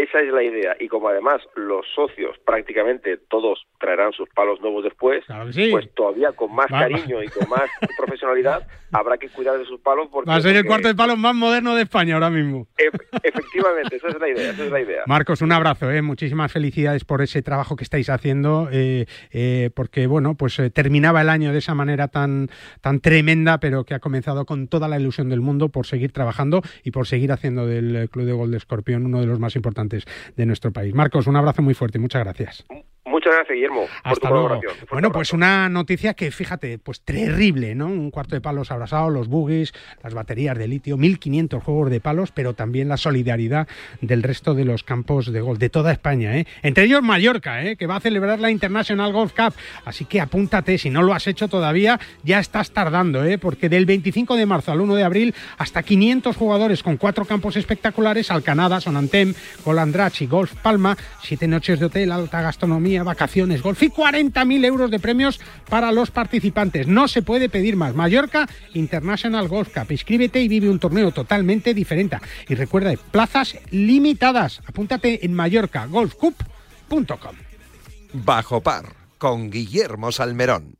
[0.00, 0.76] Esa es la idea.
[0.80, 5.22] Y como además los socios prácticamente todos traerán sus palos nuevos después,
[5.70, 7.64] pues todavía con más cariño y con más
[7.98, 10.08] profesionalidad habrá que cuidar de sus palos.
[10.10, 12.66] Porque, Va a ser el cuarto de palos más moderno de España ahora mismo.
[13.22, 14.50] efectivamente, esa es la idea.
[14.52, 15.02] Esa es la idea.
[15.06, 15.90] Marcos, un abrazo.
[15.90, 16.00] ¿eh?
[16.00, 21.28] Muchísimas felicidades por ese trabajo que estáis haciendo, eh, eh, porque bueno, pues terminaba el
[21.28, 22.48] año de esa manera tan,
[22.80, 26.62] tan tremenda, pero que ha comenzado con toda la ilusión del mundo por seguir trabajando
[26.84, 29.89] y por seguir haciendo del Club de Gol de Escorpión uno de los más importantes
[30.36, 30.94] de nuestro país.
[30.94, 32.64] Marcos, un abrazo muy fuerte y muchas gracias.
[33.20, 34.60] Muchas gracias, Guillermo, Hasta luego.
[34.90, 37.88] Bueno, pues una noticia que, fíjate, pues terrible, ¿no?
[37.88, 42.32] Un cuarto de palos abrasados, los buggies, las baterías de litio, 1.500 juegos de palos,
[42.32, 43.68] pero también la solidaridad
[44.00, 46.46] del resto de los campos de golf de toda España, ¿eh?
[46.62, 47.76] Entre ellos Mallorca, ¿eh?
[47.76, 49.52] Que va a celebrar la International Golf Cup.
[49.84, 53.36] Así que apúntate, si no lo has hecho todavía, ya estás tardando, ¿eh?
[53.36, 57.56] Porque del 25 de marzo al 1 de abril, hasta 500 jugadores con cuatro campos
[57.56, 63.82] espectaculares, Alcanada, Sonantem, Golandrach y Golf Palma, siete noches de hotel, alta gastronomía, vacaciones, golf
[63.82, 66.86] y 40.000 euros de premios para los participantes.
[66.86, 67.94] No se puede pedir más.
[67.94, 69.90] Mallorca International Golf Cup.
[69.90, 72.18] Inscríbete y vive un torneo totalmente diferente.
[72.48, 74.60] Y recuerda, plazas limitadas.
[74.66, 77.34] Apúntate en mallorcagolfcup.com.
[78.12, 80.79] Bajo par con Guillermo Salmerón.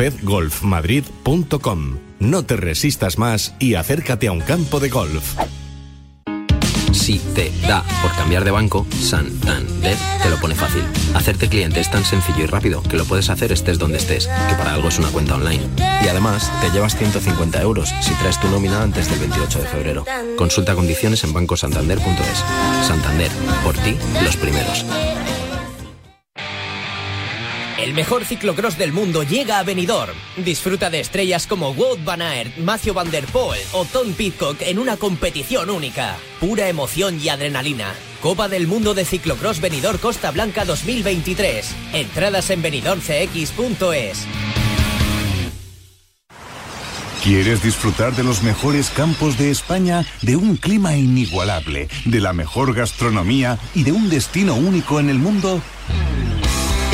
[0.00, 1.98] fedgolfmadrid.com.
[2.20, 5.36] No te resistas más y acércate a un campo de golf.
[6.90, 10.84] Si te da por cambiar de banco, Santander te lo pone fácil.
[11.14, 14.54] Hacerte cliente es tan sencillo y rápido que lo puedes hacer estés donde estés, que
[14.54, 15.68] para algo es una cuenta online.
[16.02, 20.06] Y además, te llevas 150 euros si traes tu nómina antes del 28 de febrero.
[20.38, 22.86] Consulta condiciones en bancosantander.es.
[22.86, 23.30] Santander,
[23.62, 24.86] por ti, los primeros.
[27.80, 30.12] El mejor ciclocross del mundo llega a Benidorm.
[30.36, 34.78] Disfruta de estrellas como Wout van Aert, Matthew van der Poel o Tom Pitcock en
[34.78, 36.18] una competición única.
[36.40, 37.94] Pura emoción y adrenalina.
[38.20, 41.74] Copa del Mundo de Ciclocross Benidorm Costa Blanca 2023.
[41.94, 44.26] Entradas en benidormcx.es.
[47.24, 52.74] ¿Quieres disfrutar de los mejores campos de España, de un clima inigualable, de la mejor
[52.74, 55.62] gastronomía y de un destino único en el mundo?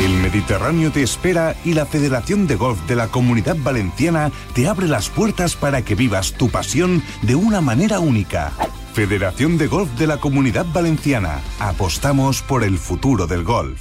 [0.07, 4.87] El Mediterráneo te espera y la Federación de Golf de la Comunidad Valenciana te abre
[4.87, 8.53] las puertas para que vivas tu pasión de una manera única.
[8.95, 11.41] Federación de Golf de la Comunidad Valenciana.
[11.59, 13.81] Apostamos por el futuro del golf.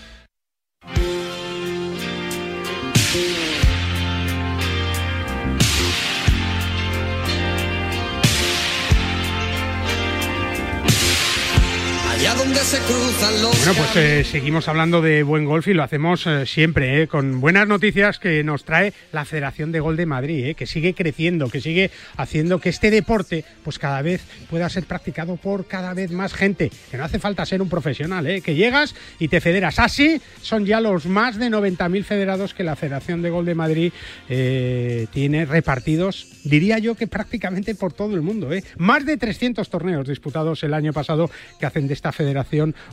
[12.51, 17.39] Bueno, pues eh, seguimos hablando de buen golf y lo hacemos eh, siempre, eh, con
[17.39, 21.61] buenas noticias que nos trae la Federación de Gol de Madrid, que sigue creciendo, que
[21.61, 26.33] sigue haciendo que este deporte pues cada vez pueda ser practicado por cada vez más
[26.33, 29.79] gente, que no hace falta ser un profesional, que llegas y te federas.
[29.79, 33.93] Así son ya los más de 90.000 federados que la Federación de Gol de Madrid
[34.27, 38.49] tiene repartidos, diría yo que prácticamente por todo el mundo.
[38.77, 42.40] Más de 300 torneos disputados el año pasado que hacen de esta federación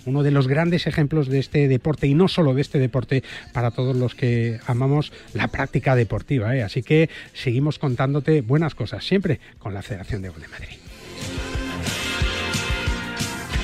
[0.06, 3.70] uno de los grandes ejemplos de este deporte y no solo de este deporte para
[3.70, 6.56] todos los que amamos la práctica deportiva.
[6.56, 6.62] ¿eh?
[6.62, 10.88] Así que seguimos contándote buenas cosas siempre con la Federación de Gol de Madrid.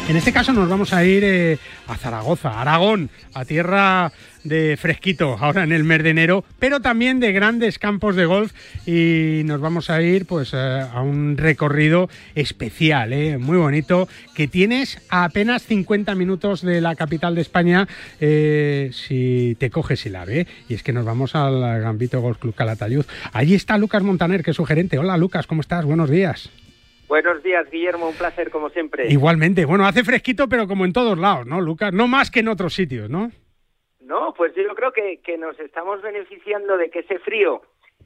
[0.07, 4.13] En este caso nos vamos a ir eh, a Zaragoza, Aragón, a tierra
[4.43, 8.53] de fresquito ahora en el mes de enero, pero también de grandes campos de golf
[8.87, 10.57] y nos vamos a ir pues eh,
[10.93, 16.97] a un recorrido especial, eh, muy bonito, que tienes a apenas 50 minutos de la
[16.97, 17.89] capital de España
[18.21, 20.47] si te coges el ave.
[20.69, 23.07] Y es que nos vamos al Gambito Golf Club Calatayud.
[23.33, 24.99] Allí está Lucas Montaner, que es su gerente.
[24.99, 25.87] Hola Lucas, ¿cómo estás?
[25.87, 26.51] Buenos días.
[27.15, 29.07] Buenos días, Guillermo, un placer como siempre.
[29.07, 31.93] Igualmente, bueno, hace fresquito, pero como en todos lados, ¿no, Lucas?
[31.93, 33.31] No más que en otros sitios, ¿no?
[34.01, 37.63] No, pues yo creo que, que nos estamos beneficiando de que ese frío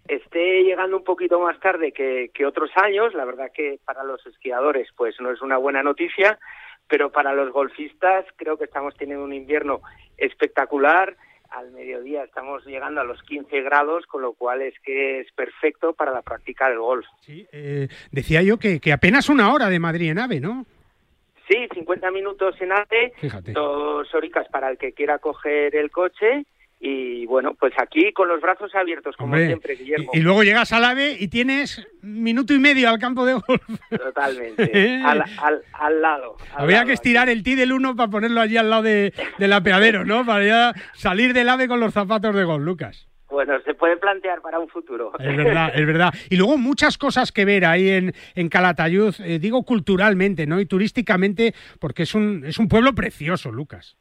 [0.08, 3.14] esté llegando un poquito más tarde que, que otros años.
[3.14, 6.38] La verdad que para los esquiadores, pues no es una buena noticia,
[6.86, 9.80] pero para los golfistas creo que estamos teniendo un invierno
[10.18, 11.16] espectacular
[11.50, 15.92] al mediodía estamos llegando a los 15 grados, con lo cual es que es perfecto
[15.92, 17.06] para la práctica del golf.
[17.20, 20.66] Sí, eh, decía yo que, que apenas una hora de Madrid en AVE, ¿no?
[21.48, 23.12] Sí, 50 minutos en AVE,
[23.52, 26.44] dos horicas para el que quiera coger el coche
[26.80, 30.10] y bueno, pues aquí con los brazos abiertos, como siempre, Guillermo.
[30.12, 33.62] Y, luego llegas al AVE y tienes minuto y medio al campo de golf.
[33.90, 35.24] Totalmente, al,
[35.72, 36.36] al, lado.
[36.54, 40.04] Había que estirar el ti del uno para ponerlo allí al lado de, del apeadero,
[40.04, 40.24] ¿no?
[40.24, 43.08] Para ya salir del AVE con los zapatos de golf, Lucas.
[43.28, 45.12] Bueno, se puede plantear para un futuro.
[45.18, 46.14] Es verdad, es verdad.
[46.30, 50.60] Y luego muchas cosas que ver ahí en, en Calatayud, eh, digo culturalmente, ¿no?
[50.60, 53.98] Y turísticamente, porque es un, es un pueblo precioso, Lucas.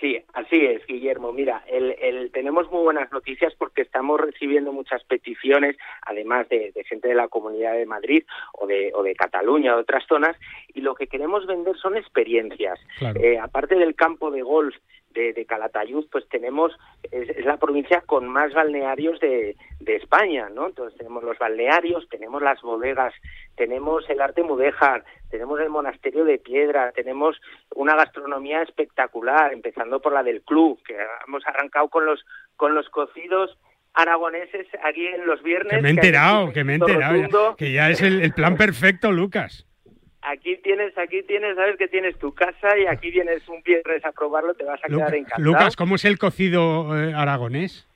[0.00, 1.30] Sí, así es, Guillermo.
[1.32, 7.14] Mira, el, tenemos muy buenas noticias porque estamos recibiendo muchas peticiones, además de, gente de
[7.14, 10.36] la Comunidad de Madrid o de, o de Cataluña o de otras zonas,
[10.72, 12.80] y lo que queremos vender son experiencias.
[13.22, 14.74] Eh, aparte del campo de golf
[15.10, 16.72] de, Calatayud, pues tenemos,
[17.10, 20.68] es, la provincia con más balnearios de, de, España, ¿no?
[20.68, 23.12] Entonces tenemos los balnearios, tenemos las bodegas,
[23.56, 27.40] tenemos el arte mudéjar, tenemos el monasterio de piedra, tenemos
[27.74, 30.96] una gastronomía espectacular, empezando por la del club, que
[31.26, 32.24] hemos arrancado con los,
[32.56, 33.58] con los cocidos
[33.94, 35.74] aragoneses aquí en los viernes.
[35.74, 39.66] Que me he enterado, que, me he enterado, que ya es el plan perfecto, Lucas
[40.22, 44.12] aquí tienes, aquí tienes, sabes que tienes tu casa y aquí vienes un viernes a
[44.12, 45.42] probarlo, te vas a quedar encantado.
[45.42, 47.86] Lucas, ¿cómo es el cocido eh, aragonés?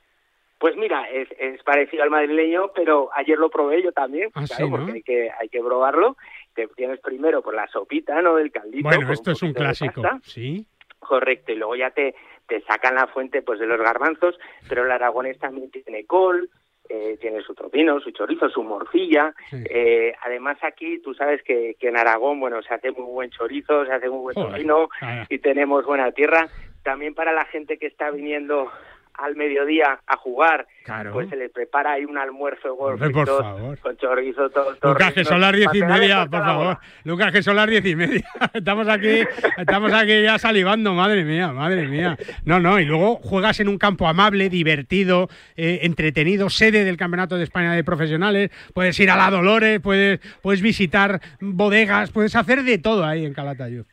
[0.59, 4.71] Pues mira, es, es, parecido al madrileño, pero ayer lo probé yo también, ah, claro,
[4.71, 6.17] porque hay que, hay que probarlo.
[6.55, 8.39] Te tienes primero por la sopita, ¿no?
[8.39, 8.89] El caldito.
[8.89, 10.65] Bueno, esto es un clásico, sí.
[11.01, 12.15] Correcto, y luego ya te,
[12.47, 16.49] te sacan la fuente pues de los garbanzos, pero el aragonés también tiene col,
[16.89, 19.35] eh, tiene su tropino, su chorizo, su morcilla.
[19.53, 23.87] Eh, además aquí tú sabes que, que, en Aragón, bueno, se hace muy buen chorizo,
[23.87, 24.89] se hace muy buen tocino
[25.29, 26.49] y tenemos buena tierra.
[26.83, 28.71] También para la gente que está viniendo
[29.15, 30.67] al mediodía a jugar,
[31.13, 35.69] pues se les prepara ahí un almuerzo con chorizo, todo, Lucas, que son las diez
[35.73, 36.79] y media, por favor.
[37.05, 38.25] Lucas, que son las diez y media.
[38.53, 39.25] estamos aquí,
[39.57, 42.17] estamos aquí ya salivando, madre mía, madre mía.
[42.45, 47.37] No, no, y luego juegas en un campo amable, divertido, eh, entretenido, sede del Campeonato
[47.37, 52.63] de España de Profesionales, puedes ir a la Dolores, puedes, puedes visitar bodegas, puedes hacer
[52.63, 53.85] de todo ahí en Calatayud.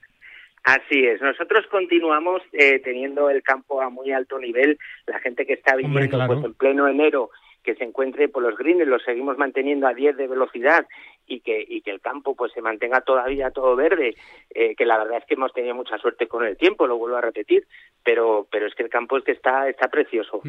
[0.63, 5.53] Así es, nosotros continuamos eh, teniendo el campo a muy alto nivel, la gente que
[5.53, 7.31] está viniendo pues, en pleno enero
[7.63, 10.87] que se encuentre por los greens, los seguimos manteniendo a 10 de velocidad
[11.27, 14.15] y que, y que el campo pues se mantenga todavía todo verde,
[14.53, 17.17] eh, que la verdad es que hemos tenido mucha suerte con el tiempo, lo vuelvo
[17.17, 17.65] a repetir,
[18.03, 20.41] pero, pero es que el campo es que está, está precioso.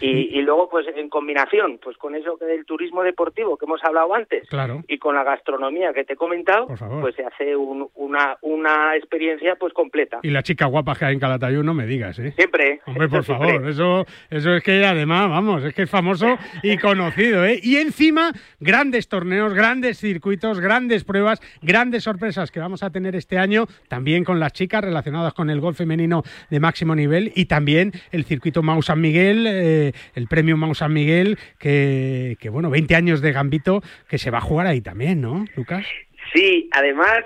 [0.00, 3.82] y, y, luego pues en combinación, pues con eso que del turismo deportivo que hemos
[3.84, 4.48] hablado antes
[4.86, 6.68] y con la gastronomía que te he comentado,
[7.00, 10.20] pues se hace una, una experiencia pues completa.
[10.22, 12.32] Y la chica guapa que hay en Calatayud, no me digas, ¿eh?
[12.36, 12.80] Siempre.
[12.86, 17.44] Hombre, por favor, eso, eso es que además, vamos, es que es famoso y conocido,
[17.44, 17.58] ¿eh?
[17.62, 20.17] Y encima, grandes torneos, grandes circuitos,
[20.60, 25.34] grandes pruebas, grandes sorpresas que vamos a tener este año, también con las chicas relacionadas
[25.34, 29.92] con el golf femenino de máximo nivel y también el circuito Mau San Miguel, eh,
[30.14, 34.38] el premio Mau San Miguel, que, que, bueno, 20 años de gambito que se va
[34.38, 35.86] a jugar ahí también, ¿no, Lucas?
[36.32, 37.24] Sí, además,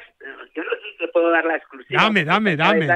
[0.54, 2.02] yo no sé si te puedo dar la exclusiva.
[2.02, 2.86] Dame, dame, dame.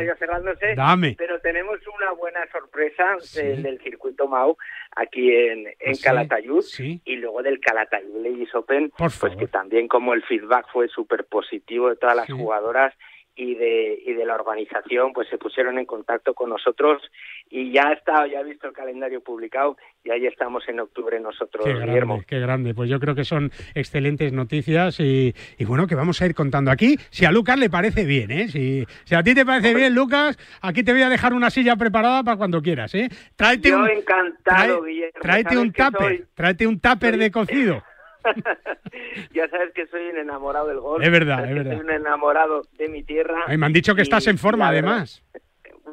[0.77, 1.15] dame.
[1.19, 4.57] Pero tenemos una buena sorpresa del, circuito MAU
[4.95, 6.65] aquí en, en ¿Ah, Calatayud
[7.05, 11.89] y luego del Calatayud Ladies Open, pues que también como el feedback fue súper positivo
[11.89, 12.95] de todas las jugadoras,
[13.37, 17.03] y de, y de la organización pues se pusieron en contacto con nosotros
[17.51, 21.65] y ya está, ya he visto el calendario publicado y ahí estamos en octubre nosotros,
[21.65, 25.95] qué grande, Qué grande, pues yo creo que son excelentes noticias y, y, bueno, que
[25.95, 26.97] vamos a ir contando aquí.
[27.11, 28.49] Si a Lucas le parece bien, ¿eh?
[28.49, 31.77] Si, si a ti te parece bien, Lucas, aquí te voy a dejar una silla
[31.77, 33.09] preparada para cuando quieras, ¿eh?
[33.37, 35.21] Tráete yo un, encantado, Guillermo.
[35.21, 37.83] Tráete un tupper, tráete un tupper de cocido.
[39.35, 41.05] ya sabes que soy un enamorado del golf.
[41.05, 41.73] Es verdad, es verdad.
[41.73, 43.45] Soy un enamorado de mi tierra.
[43.57, 45.23] me han dicho que estás en forma, además.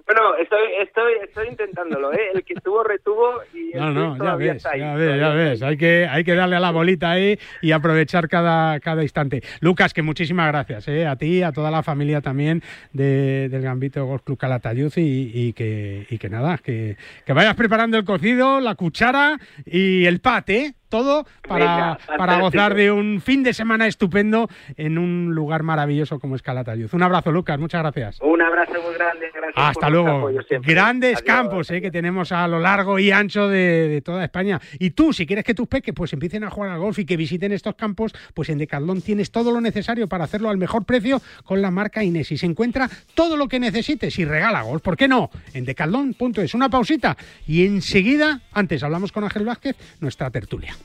[0.05, 2.31] Bueno, estoy, estoy, estoy intentándolo, ¿eh?
[2.33, 5.61] El que tuvo, retuvo y No, no, ya ves, ya ves, ya ves.
[5.61, 9.41] Hay que, hay que darle a la bolita ahí y aprovechar cada, cada instante.
[9.61, 11.05] Lucas, que muchísimas gracias, ¿eh?
[11.05, 12.61] A ti, a toda la familia también
[12.91, 17.55] de, del Gambito Golf Club Calatayud y, y, que, y que nada, que, que vayas
[17.55, 20.75] preparando el cocido, la cuchara y el pate, ¿eh?
[20.93, 26.35] Todo para, para gozar de un fin de semana estupendo en un lugar maravilloso como
[26.35, 26.93] es Calatayud.
[26.93, 28.21] Un abrazo, Lucas, muchas gracias.
[28.21, 29.55] Un abrazo muy grande, gracias.
[29.55, 30.29] Hasta luego.
[30.61, 34.61] Grandes campos eh, que tenemos a lo largo y ancho de, toda España.
[34.77, 37.17] Y tú, si quieres que tus peques pues empiecen a jugar al golf y que
[37.17, 41.23] visiten estos campos, pues en Decathlon tienes todo lo necesario para hacerlo al mejor precio
[41.43, 42.37] con la marca Inesi.
[42.37, 44.83] Se encuentra todo lo que necesites y regala golf.
[44.83, 45.31] ¿Por qué no?
[45.55, 46.53] En decathlon.es.
[46.53, 47.17] Una pausita
[47.47, 50.75] y enseguida, antes hablamos con Ángel Vázquez, nuestra tertulia.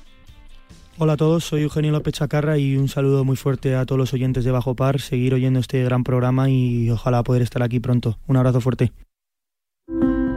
[1.01, 4.13] Hola a todos, soy Eugenio López Chacarra y un saludo muy fuerte a todos los
[4.13, 8.19] oyentes de Bajo Par, seguir oyendo este gran programa y ojalá poder estar aquí pronto.
[8.27, 8.93] Un abrazo fuerte.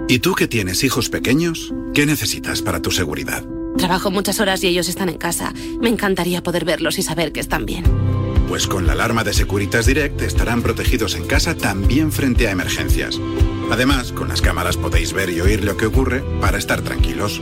[0.08, 1.74] ¿Y tú que tienes hijos pequeños?
[1.96, 3.44] ¿Qué necesitas para tu seguridad?
[3.76, 5.52] Trabajo muchas horas y ellos están en casa.
[5.82, 7.86] Me encantaría poder verlos y saber que están bien.
[8.48, 13.20] Pues con la alarma de Securitas Direct estarán protegidos en casa también frente a emergencias.
[13.72, 17.42] Además, con las cámaras podéis ver y oír lo que ocurre para estar tranquilos.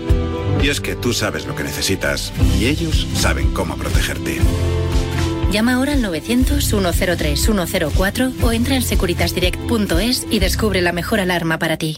[0.62, 4.40] Y es que tú sabes lo que necesitas y ellos saben cómo protegerte.
[5.52, 11.98] Llama ahora al 900-103-104 o entra en securitasdirect.es y descubre la mejor alarma para ti.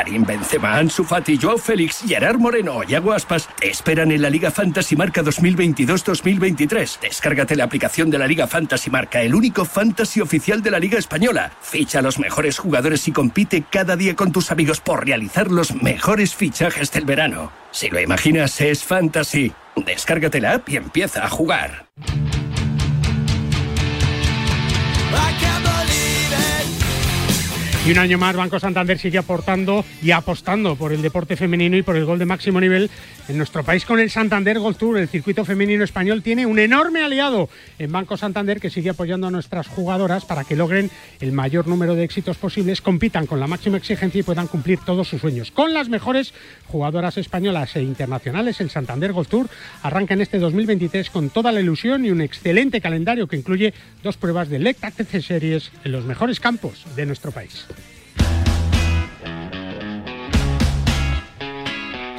[0.00, 4.50] Karim Benzema, Ansu Fati, Joao Félix, Gerard Moreno, Yago Aspas te esperan en la Liga
[4.50, 7.00] Fantasy Marca 2022-2023.
[7.00, 10.98] Descárgate la aplicación de la Liga Fantasy Marca, el único fantasy oficial de la Liga
[10.98, 11.52] Española.
[11.60, 15.74] Ficha a los mejores jugadores y compite cada día con tus amigos por realizar los
[15.74, 17.52] mejores fichajes del verano.
[17.70, 19.52] Si lo imaginas, es fantasy.
[19.76, 21.90] Descárgate la app y empieza a jugar.
[27.86, 31.82] Y un año más Banco Santander sigue aportando y apostando por el deporte femenino y
[31.82, 32.90] por el gol de máximo nivel
[33.26, 34.98] en nuestro país con el Santander Gold Tour.
[34.98, 39.30] El circuito femenino español tiene un enorme aliado en Banco Santander que sigue apoyando a
[39.30, 43.78] nuestras jugadoras para que logren el mayor número de éxitos posibles, compitan con la máxima
[43.78, 45.50] exigencia y puedan cumplir todos sus sueños.
[45.50, 46.34] Con las mejores
[46.66, 49.48] jugadoras españolas e internacionales, el Santander Gold Tour
[49.82, 53.72] arranca en este 2023 con toda la ilusión y un excelente calendario que incluye
[54.02, 54.76] dos pruebas de LEC
[55.22, 57.69] Series en los mejores campos de nuestro país.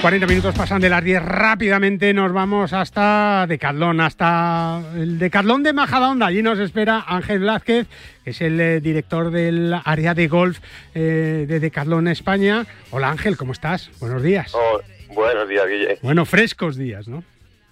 [0.01, 5.73] 40 minutos pasan de las 10 rápidamente, nos vamos hasta Decathlon, hasta el Decathlon de
[5.73, 6.25] Majadahonda.
[6.25, 7.85] Allí nos espera Ángel Blázquez,
[8.23, 10.57] que es el eh, director del área de golf
[10.95, 12.65] eh, de Decathlon España.
[12.89, 13.91] Hola Ángel, ¿cómo estás?
[13.99, 14.51] Buenos días.
[14.55, 14.79] Oh,
[15.13, 15.99] buenos días, Guille.
[16.01, 17.23] Bueno, frescos días, ¿no?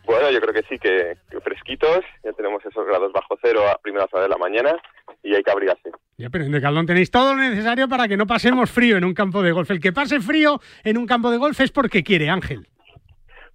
[0.05, 2.05] Bueno, yo creo que sí, que, que fresquitos.
[2.23, 4.75] Ya tenemos esos grados bajo cero a primeras horas de la mañana
[5.23, 5.91] y hay que abrigarse.
[6.17, 9.13] Ya, pero en Decathlon tenéis todo lo necesario para que no pasemos frío en un
[9.13, 9.71] campo de golf.
[9.71, 12.67] El que pase frío en un campo de golf es porque quiere, Ángel.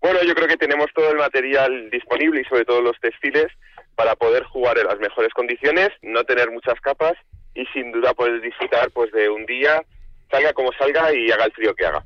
[0.01, 3.47] Bueno, yo creo que tenemos todo el material disponible y sobre todo los textiles
[3.95, 7.15] para poder jugar en las mejores condiciones, no tener muchas capas
[7.55, 9.83] y sin duda poder disfrutar pues de un día,
[10.31, 12.05] salga como salga y haga el frío que haga.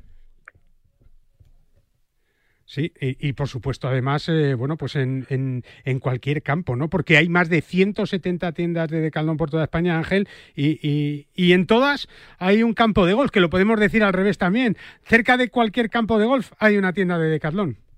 [2.69, 6.87] Sí, y, por supuesto, además, eh, bueno, pues en, en, en, cualquier campo, ¿no?
[6.87, 11.65] Porque hay más de 170 tiendas de Decathlon por toda España, Ángel, y, y, en
[11.65, 12.07] todas
[12.37, 14.77] hay un campo de golf, que lo podemos decir al revés también.
[15.01, 17.88] Cerca de cualquier campo de golf hay una tienda de Decathlon.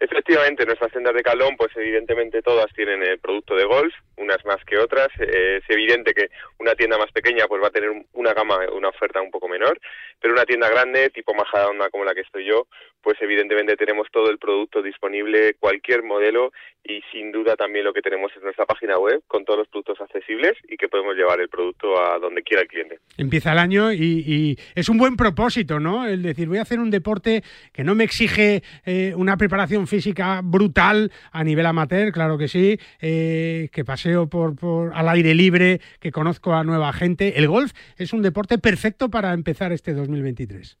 [0.00, 4.64] Efectivamente, nuestras tiendas de Calón, pues evidentemente todas tienen el producto de golf, unas más
[4.64, 5.08] que otras.
[5.18, 6.28] Eh, es evidente que
[6.58, 9.80] una tienda más pequeña pues va a tener una gama, una oferta un poco menor,
[10.20, 12.68] pero una tienda grande, tipo Majadahonda como la que estoy yo,
[13.02, 16.52] pues evidentemente tenemos todo el producto disponible, cualquier modelo
[16.88, 20.00] y sin duda también lo que tenemos es nuestra página web con todos los productos
[20.00, 22.98] accesibles y que podemos llevar el producto a donde quiera el cliente.
[23.18, 26.06] Empieza el año y, y es un buen propósito, ¿no?
[26.06, 27.42] El decir, voy a hacer un deporte
[27.74, 32.78] que no me exige eh, una preparación física brutal a nivel amateur, claro que sí,
[33.02, 37.34] eh, que paseo por, por, al aire libre, que conozco a nueva gente.
[37.36, 40.78] El golf es un deporte perfecto para empezar este 2023.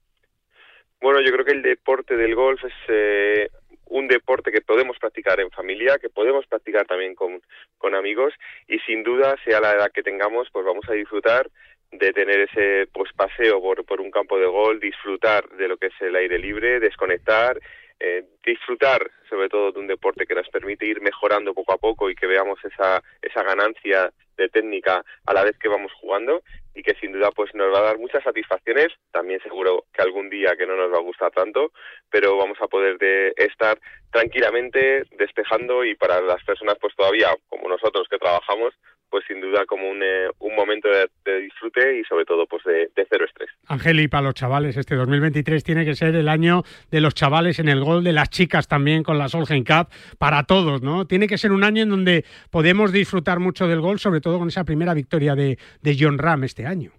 [1.00, 3.48] Bueno, yo creo que el deporte del golf es eh,
[3.88, 7.42] un deporte que podemos practicar en familia, que podemos practicar también con,
[7.78, 8.34] con amigos
[8.66, 11.48] y sin duda, sea la edad que tengamos, pues vamos a disfrutar
[11.90, 15.86] de tener ese pues paseo por, por un campo de golf, disfrutar de lo que
[15.86, 17.58] es el aire libre, desconectar
[18.00, 22.08] eh, disfrutar sobre todo de un deporte que nos permite ir mejorando poco a poco
[22.08, 26.42] y que veamos esa, esa ganancia de técnica a la vez que vamos jugando
[26.74, 30.30] y que sin duda pues nos va a dar muchas satisfacciones, también seguro que algún
[30.30, 31.72] día que no nos va a gustar tanto,
[32.08, 33.78] pero vamos a poder de estar
[34.12, 38.74] tranquilamente despejando y para las personas pues todavía como nosotros que trabajamos
[39.10, 42.62] pues sin duda como un, eh, un momento de, de, disfrute y sobre todo pues
[42.64, 43.48] de, de, cero estrés.
[43.66, 47.58] Ángel, y para los chavales, este 2023 tiene que ser el año de los chavales
[47.58, 49.88] en el gol, de las chicas también con la Solheim Cup,
[50.18, 51.06] para todos, ¿no?
[51.06, 54.48] Tiene que ser un año en donde podemos disfrutar mucho del gol, sobre todo con
[54.48, 56.92] esa primera victoria de, de John Ram este año.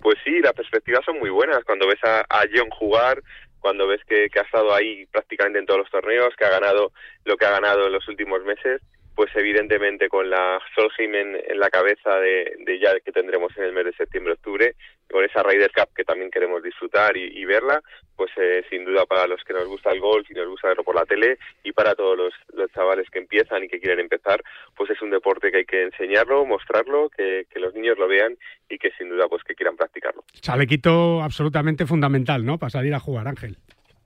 [0.00, 1.64] Pues sí, las perspectivas son muy buenas.
[1.64, 3.22] Cuando ves a, a John jugar,
[3.58, 6.92] cuando ves que, que ha estado ahí prácticamente en todos los torneos, que ha ganado
[7.24, 8.82] lo que ha ganado en los últimos meses,
[9.14, 13.64] pues evidentemente con la Solheim en, en la cabeza de, de, ya que tendremos en
[13.64, 14.74] el mes de septiembre-octubre,
[15.10, 17.80] con esa Ryder Cup que también queremos disfrutar y, verla,
[18.16, 20.82] pues eh, sin duda para los que nos gusta el golf y nos gusta verlo
[20.82, 24.42] por la tele y para todos los, los, chavales que empiezan y que quieren empezar,
[24.76, 28.36] pues es un deporte que hay que enseñarlo, mostrarlo, que, que los niños lo vean
[28.68, 30.24] y que sin duda pues que quieran practicarlo.
[30.40, 32.58] Chalequito absolutamente fundamental, ¿no?
[32.58, 33.56] Para salir a jugar, Ángel.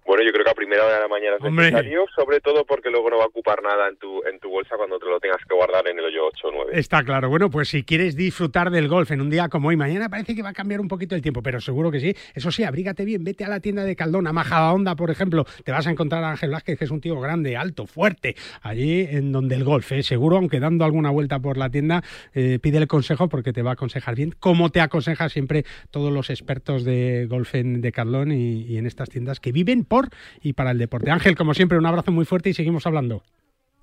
[0.09, 1.67] Bueno, yo creo que a primera hora de la mañana es Hombre.
[1.67, 4.75] necesario, sobre todo porque luego no va a ocupar nada en tu, en tu bolsa
[4.79, 6.71] cuando te lo tengas que guardar en el hoyo 8 o 9.
[6.73, 7.29] Está claro.
[7.29, 10.41] Bueno, pues si quieres disfrutar del golf en un día como hoy, mañana parece que
[10.41, 12.15] va a cambiar un poquito el tiempo, pero seguro que sí.
[12.35, 15.45] Eso sí, abrígate bien, vete a la tienda de Caldón, a Majadahonda, por ejemplo.
[15.63, 19.03] Te vas a encontrar a Ángel Vázquez, que es un tío grande, alto, fuerte, allí
[19.11, 20.03] en donde el golf, ¿eh?
[20.03, 22.03] seguro, aunque dando alguna vuelta por la tienda,
[22.33, 26.31] eh, pídele consejo porque te va a aconsejar bien, como te aconseja siempre todos los
[26.31, 29.98] expertos de golf en Decathlon y, y en estas tiendas que viven por
[30.43, 31.11] y para el deporte.
[31.11, 33.23] Ángel, como siempre, un abrazo muy fuerte y seguimos hablando.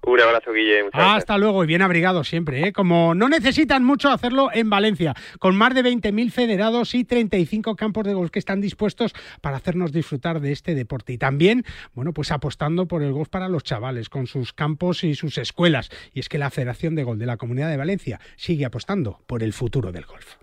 [0.06, 0.90] Un abrazo, Guille.
[0.94, 2.74] Hasta luego y bien abrigado siempre, ¿eh?
[2.74, 8.06] Como no necesitan mucho hacerlo en Valencia, con más de 20.000 federados y 35 campos
[8.06, 11.14] de golf que están dispuestos para hacernos disfrutar de este deporte.
[11.14, 15.16] Y también, bueno, pues apostando por el golf para los chavales, con sus campos y
[15.16, 15.90] sus escuelas.
[16.14, 19.42] Y es que la Federación de Golf de la Comunidad de Valencia sigue apostando por
[19.42, 20.36] el futuro del golf.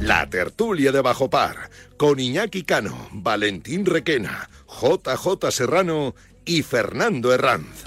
[0.00, 6.14] La tertulia de Bajo Par, con Iñaki Cano, Valentín Requena, JJ Serrano
[6.44, 7.84] y Fernando Herranz.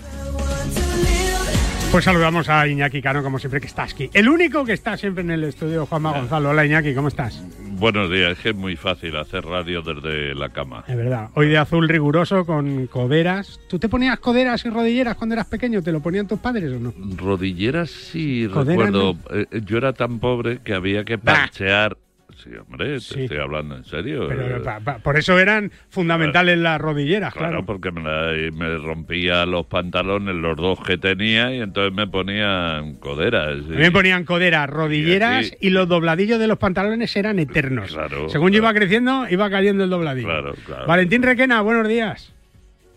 [1.91, 4.09] Pues saludamos a Iñaki Cano, como siempre, que está aquí.
[4.13, 6.51] El único que está siempre en el estudio, Juanma Gonzalo.
[6.51, 7.41] Hola, Iñaki, ¿cómo estás?
[7.79, 10.83] Buenos días, es que es muy fácil hacer radio desde la cama.
[10.85, 11.29] Es verdad.
[11.35, 13.57] Hoy de azul riguroso con coderas.
[13.69, 15.81] ¿Tú te ponías coderas y rodilleras cuando eras pequeño?
[15.81, 16.93] ¿Te lo ponían tus padres o no?
[17.15, 19.15] Rodilleras sí, Coderas recuerdo.
[19.31, 21.97] Eh, yo era tan pobre que había que parchear.
[22.43, 23.23] Sí, hombre, te Sí.
[23.23, 24.27] estoy hablando en serio.
[24.29, 27.65] Pero Eh, pa- pa- por eso eran fundamentales las rodilleras, Claro, claro.
[27.65, 32.95] porque me, la- me rompía los pantalones, los dos que tenía, y entonces me ponían
[32.95, 33.57] coderas.
[33.65, 37.91] Me ponían coderas, rodilleras Y así- y, los dobladillos de los pantalones eran eternos.
[37.91, 40.27] Claro, Según yo iba creciendo, iba cayendo el dobladillo.
[40.27, 40.87] Claro, claro.
[40.87, 42.33] Valentín Requena, buenos días.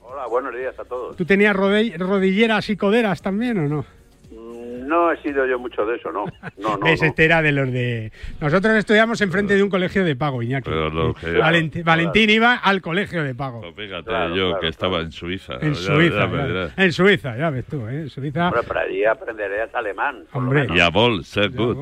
[0.02, 1.16] Hola, buenos días a todos.
[1.16, 3.84] ¿Tú tenías rodilleras y coderas también o no?
[4.92, 6.24] No he sido yo mucho de eso, ¿no.
[6.58, 7.08] No, no, Ese no.
[7.10, 8.12] este era de los de...
[8.40, 10.68] Nosotros estudiamos enfrente de un colegio de pago, Iñaki.
[10.68, 13.62] Pero lo que- Valenti- Valentín iba al colegio de pago.
[13.74, 15.54] Fíjate Claro, yo claro, que estaba en Suiza.
[15.60, 18.02] En Ya- Suiza, ya en Suiza, ya ves tú, ¿eh?
[18.02, 18.50] En Suiza...
[18.52, 20.24] Pero allí aprenderías alemán.
[20.32, 20.62] Hombre.
[20.62, 20.76] menos.
[20.78, 21.78] Jawohl, sehr gut.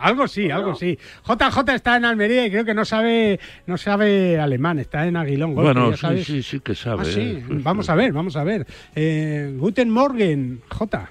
[0.00, 0.96] Algo sí, algo sí.
[1.26, 5.54] JJ está en Almería y creo que no sabe no sabe alemán, está en Aguilón.
[5.54, 7.02] Golf, Bueno, sí, sí, sí que sabe.
[7.02, 7.20] Ah, sí.
[7.20, 7.44] ¿eh?
[7.48, 8.66] Vamos a ver, vamos a ver.
[8.94, 11.10] Eh, Guten Morgen, J.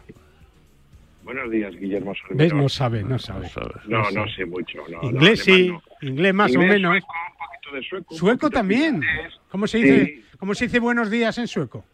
[1.31, 2.53] Buenos días, Guillermo ¿Ves?
[2.53, 3.47] No sabe, no sabe.
[3.87, 4.45] No, no no sé.
[4.45, 4.79] mucho.
[4.89, 5.71] No, Inglés sí,
[6.01, 6.91] inglés más Inglés, o menos.
[6.91, 8.13] sueco, un poquito de sueco.
[8.13, 9.01] un Sueco poquito de también.
[9.49, 10.05] ¿Cómo se dice?
[10.07, 10.25] Sí.
[10.37, 11.85] ¿Cómo se dice buenos días en sueco?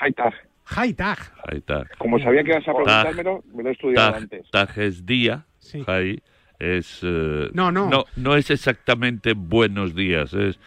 [0.00, 0.34] Haitag.
[0.64, 1.18] Haitag.
[1.46, 1.84] Ahí está.
[1.98, 4.50] Como sabía que ibas a preguntármelo, me lo he estudiado tag, antes.
[4.50, 5.46] tag es día.
[5.86, 6.20] ahí
[6.58, 6.98] es.
[7.04, 7.88] eh, No, no.
[7.88, 8.04] no.
[8.16, 10.58] no es exactamente buenos días, es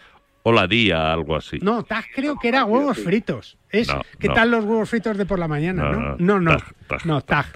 [0.44, 1.58] hola día, algo así.
[1.60, 3.58] No, Tag creo que era huevos fritos.
[3.68, 4.34] Es No, ¿qué no.
[4.34, 6.00] tal los huevos fritos de por la mañana, No, no?
[6.00, 6.56] no, No, no.
[6.56, 7.46] Tag, Tag, No, Tag.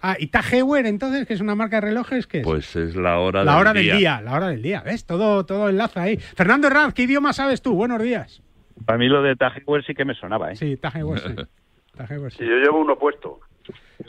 [0.00, 2.44] Ah, y Tag Heuer entonces, que es una marca de relojes, ¿qué es?
[2.44, 3.92] Pues es la hora la del hora día.
[3.92, 4.82] del día, la hora del día.
[4.84, 5.04] ¿Ves?
[5.04, 6.16] Todo, todo enlaza ahí.
[6.16, 7.74] Fernando Herranz, ¿qué idioma sabes tú?
[7.74, 8.42] Buenos días.
[8.84, 10.56] Para mí lo de Tajewell sí que me sonaba, ¿eh?
[10.56, 11.34] Sí, Tag Heuer, sí.
[11.96, 12.38] Tag Heuer, sí.
[12.38, 13.40] Sí, yo llevo uno puesto.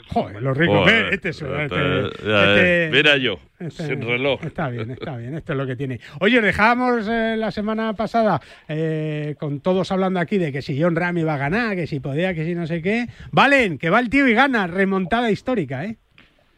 [0.08, 0.76] Joder, los ricos.
[0.78, 1.14] Joder, ¿ves?
[1.14, 4.40] Este es este- este- este- mira yo, este- sin reloj.
[4.44, 5.34] Está bien, está bien.
[5.34, 6.00] Esto es lo que tiene.
[6.20, 10.94] Oye, dejábamos eh, la semana pasada eh, con todos hablando aquí de que si John
[10.96, 13.06] Ram iba a ganar, que si podía, que si no sé qué.
[13.32, 14.66] Valen, que va el tío y gana.
[14.66, 15.96] Remontada histórica, ¿eh?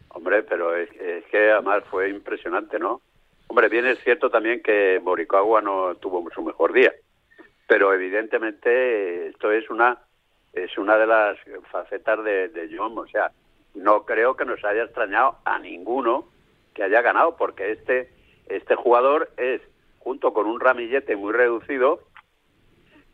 [0.09, 3.01] Hombre, pero es, es que además fue impresionante, ¿no?
[3.47, 6.93] Hombre, bien es cierto también que Morikawa no tuvo su mejor día,
[7.66, 9.99] pero evidentemente esto es una
[10.53, 11.38] es una de las
[11.70, 13.32] facetas de, de John, o sea,
[13.74, 16.28] no creo que nos haya extrañado a ninguno
[16.74, 18.11] que haya ganado, porque este
[18.46, 19.62] este jugador es
[20.00, 22.00] junto con un ramillete muy reducido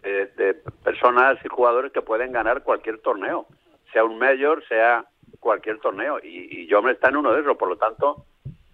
[0.03, 3.47] eh, de personas y jugadores que pueden ganar cualquier torneo,
[3.93, 5.05] sea un mayor, sea
[5.41, 8.25] cualquier torneo, y, y John está en uno de esos, por lo tanto,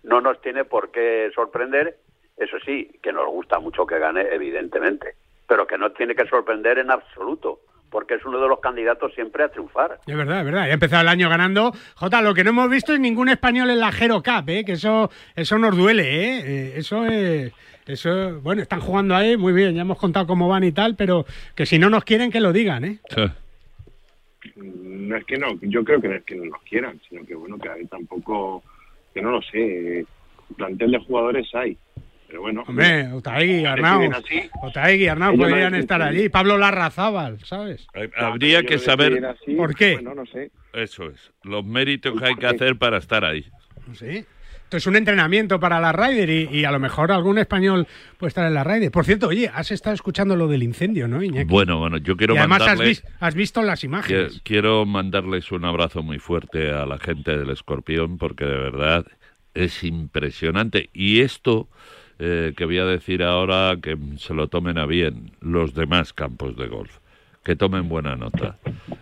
[0.03, 1.99] no nos tiene por qué sorprender,
[2.37, 5.17] eso sí, que nos gusta mucho que gane, evidentemente,
[5.49, 7.61] pero que no tiene que sorprender en absoluto,
[7.95, 10.01] porque es uno de los candidatos siempre a triunfar.
[10.05, 10.65] Es verdad, es verdad.
[10.65, 11.73] Ya ha empezado el año ganando.
[11.95, 14.65] Jota, lo que no hemos visto es ningún español en la Hero Cup, ¿eh?
[14.65, 16.03] que eso, eso nos duele.
[16.03, 16.43] ¿eh?
[16.45, 17.53] Eh, eso es.
[17.87, 21.25] Eso, bueno, están jugando ahí, muy bien, ya hemos contado cómo van y tal, pero
[21.55, 22.99] que si no nos quieren, que lo digan, ¿eh?
[24.57, 27.37] No es que no, yo creo que no es que no nos quieran, sino que
[27.37, 28.65] bueno, que hay tampoco,
[29.13, 30.05] que no lo sé,
[30.57, 31.79] plantel de jugadores hay.
[32.35, 32.65] Pero bueno.
[32.67, 34.11] Hombre, Otaegui, que Arnau.
[34.65, 36.29] Otaegui, Arnau no podrían estar allí.
[36.29, 37.87] Pablo Larrazábal, ¿sabes?
[38.17, 39.37] Habría que saber.
[39.57, 39.95] ¿Por qué?
[39.95, 40.51] Bueno, no sé.
[40.73, 41.31] Eso es.
[41.45, 43.45] Los méritos que hay que hacer para estar ahí.
[43.93, 44.25] Sí.
[44.65, 47.87] Esto es un entrenamiento para la Ryder y, y a lo mejor algún español
[48.19, 48.91] puede estar en la Ryder.
[48.91, 51.45] Por cierto, oye, has estado escuchando lo del incendio, ¿no, Iñaki?
[51.49, 53.03] Bueno, bueno, yo quiero y además has, mandarles.
[53.05, 54.41] vis- has visto las imágenes.
[54.43, 59.07] Quiero mandarles un abrazo muy fuerte a la gente del Escorpión porque de verdad
[59.55, 60.91] es impresionante.
[60.93, 61.69] Y esto
[62.19, 66.57] eh, que voy a decir ahora que se lo tomen a bien los demás campos
[66.57, 66.99] de golf.
[67.43, 68.57] Que tomen buena nota,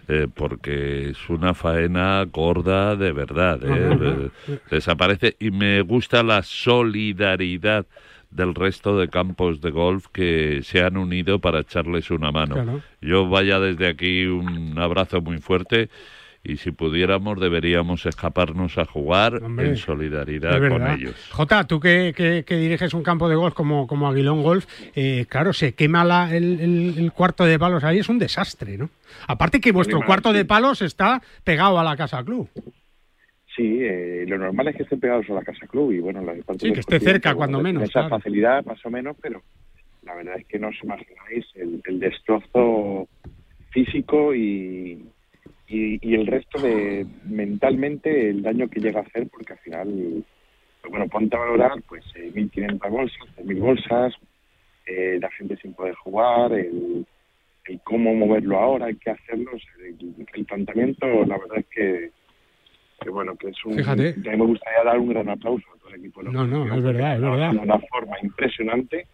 [0.09, 3.61] eh, porque es una faena gorda de verdad.
[3.63, 4.31] eh,
[4.71, 7.87] desaparece y me gusta la solidaridad
[8.33, 12.55] del resto de campos de golf que se han unido para echarles una mano.
[12.55, 12.83] Claro.
[13.01, 15.89] Yo vaya desde aquí un abrazo muy fuerte
[16.45, 21.15] y si pudiéramos deberíamos escaparnos a jugar Hombre, en solidaridad con ellos.
[21.31, 24.67] Jota, tú que, que- que diriges un campo de golf como, como Aguilón Golf,
[24.97, 28.77] eh, claro, se quema la- el, el- el cuarto de palos ahí, es un desastre,
[28.77, 28.91] ¿no?
[29.29, 30.39] Aparte que vuestro cuarto sí.
[30.39, 32.49] de palos está pegado a la casa club.
[33.55, 36.33] Sí, eh, lo normal es que estén pegados a la casa club y bueno, la
[36.43, 38.09] parte Sí, que esté cerca, cuando menos, Esa claro.
[38.17, 39.43] facilidad más o menos, pero
[40.03, 43.07] la verdad es que no os imagináis el, el destrozo
[43.71, 45.05] físico y,
[45.73, 50.25] y, y el resto de mentalmente el daño que llega a hacer porque al final,
[50.91, 54.15] bueno, ponte a valorar pues eh, 1.500 bolsas, 3.000 bolsas,
[54.87, 57.07] eh, la gente sin poder jugar, el,
[57.65, 61.67] el cómo moverlo ahora, hay que hacerlo, o sea, el, el planteamiento la verdad es
[61.67, 62.11] que
[63.01, 63.75] que bueno, que es un...
[63.75, 64.15] Fíjate.
[64.23, 66.23] que a mí me gustaría dar un gran aplauso a todo el equipo.
[66.23, 67.53] No, no, Asociación, es verdad, es verdad.
[67.53, 69.07] De una forma impresionante.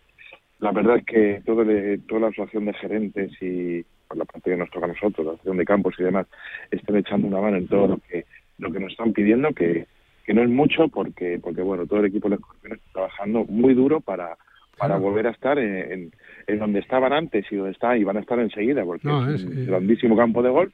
[0.58, 1.64] La verdad es que todo
[2.06, 5.32] toda la asociación de gerentes y por la parte que nos toca a nosotros, la
[5.32, 6.26] asociación de campos y demás,
[6.70, 8.24] están echando una mano en todo lo que
[8.58, 9.86] lo que nos están pidiendo, que,
[10.24, 13.74] que no es mucho porque porque bueno, todo el equipo de Escorpión está trabajando muy
[13.74, 14.36] duro para
[14.76, 15.00] para Claro.
[15.00, 16.12] volver a estar en, en-
[16.46, 19.40] en donde estaban antes y donde están y van a estar enseguida, porque No, es,
[19.40, 19.66] es- un eh.
[19.66, 20.72] grandísimo campo de golf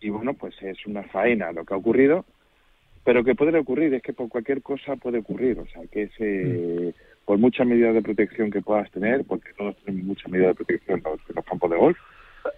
[0.00, 2.24] y bueno, pues es una faena lo que ha ocurrido,
[3.04, 6.10] pero que puede ocurrir, es que por cualquier cosa puede ocurrir, o sea, que es,
[6.20, 6.94] eh,
[7.26, 10.98] por muchas medidas de protección que puedas tener, porque todos tenemos muchas medidas de protección
[10.98, 11.98] en los, en los campos de golf,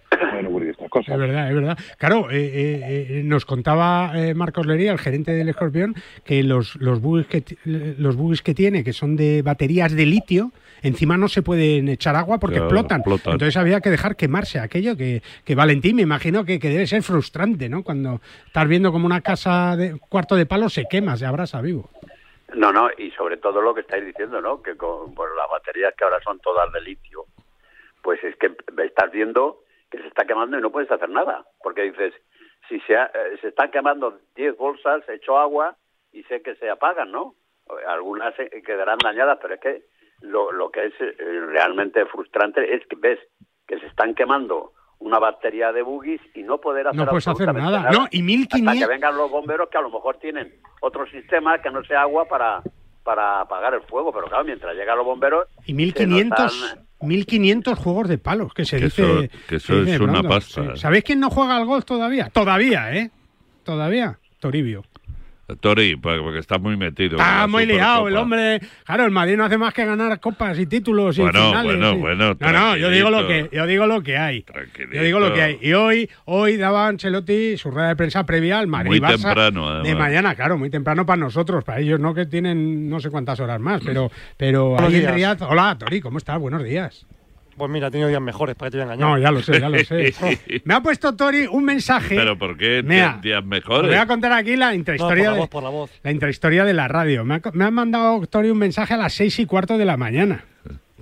[0.09, 1.13] pueden ocurrir estas cosas.
[1.13, 1.77] Es verdad, es verdad.
[1.97, 6.75] Claro, eh, eh, eh, nos contaba eh, Marcos Lería, el gerente del Escorpión, que los,
[6.77, 10.51] los, bugs que, los bugs que tiene, que son de baterías de litio,
[10.83, 12.99] encima no se pueden echar agua porque Claro, explotan.
[12.99, 13.33] explotan.
[13.33, 17.03] Entonces había que dejar quemarse aquello que, que Valentín, me imagino que, que debe ser
[17.03, 17.83] frustrante, ¿no?
[17.83, 21.89] Cuando estás viendo como una casa de cuarto de palo se quema, se abrasa vivo.
[22.53, 24.61] No, no, y sobre todo lo que estáis diciendo, ¿no?
[24.61, 27.25] Que con bueno, las baterías que ahora son todas de litio,
[28.01, 28.51] pues es que
[28.83, 32.13] estás viendo que se está quemando y no puedes hacer nada, porque dices,
[32.69, 35.75] si se, ha- eh, se están quemando 10 bolsas, echo agua
[36.13, 37.35] y sé que se apagan, ¿no?
[37.87, 38.33] Algunas
[38.65, 39.83] quedarán dañadas, pero es que
[40.21, 41.15] lo, lo que es eh,
[41.47, 43.19] realmente frustrante es que ves
[43.67, 47.47] que se están quemando una batería de buggies y no poder hacer No puedes hacer
[47.63, 47.89] nada.
[47.91, 51.59] No, y Hasta 1500 que vengan los bomberos que a lo mejor tienen otro sistema
[51.61, 52.61] que no sea agua para,
[53.03, 55.47] para apagar el fuego, pero claro, mientras llegan los bomberos...
[55.65, 59.01] y se 1500, notan- 1500 juegos de palos, que se Que dice.
[59.03, 60.69] eso- que eso dice es una pasta, Sí.
[60.73, 60.77] eh.
[60.77, 62.29] ¿Sabéis quién no juega al golf todavía?
[62.29, 63.11] Todavía, ¿eh?
[63.63, 64.17] Todavía.
[64.39, 64.83] Toribio.
[65.59, 67.17] Tori, porque porque está muy metido.
[67.17, 68.59] Está muy liado el hombre.
[68.85, 71.65] Claro, el Madrid no hace más que ganar copas y títulos y Bueno, finales.
[71.77, 74.45] bueno, y- bueno, No, no, yo digo lo que, yo digo lo que hay.
[74.93, 75.57] Yo digo lo que hay.
[75.61, 78.89] Y hoy, hoy daba Ancelotti su rueda de prensa previa al Madrid.
[78.91, 79.99] Muy Barça temprano, De además.
[79.99, 83.59] mañana, claro, muy temprano para nosotros, para ellos no que tienen no sé cuántas horas
[83.59, 85.37] más, pero, pero Buenos ahí en días.
[85.39, 86.39] Riyadh- Hola, Tori, ¿cómo estás?
[86.39, 87.05] Buenos días.
[87.57, 89.09] Pues mira, he tenido días mejores, para que te voy a engañar.
[89.09, 90.13] No, ya lo sé, ya lo sé.
[90.65, 92.15] Me ha puesto Tori un mensaje.
[92.15, 93.89] Pero ¿por qué Mira, días mejores?
[93.89, 95.91] voy a contar aquí la No, por intrahistoria, la de, voz, por la voz.
[96.03, 97.23] la intrahistoria de la radio.
[97.25, 99.97] Me ha, me ha mandado Tori un mensaje a las seis y cuarto de la
[99.97, 100.45] mañana.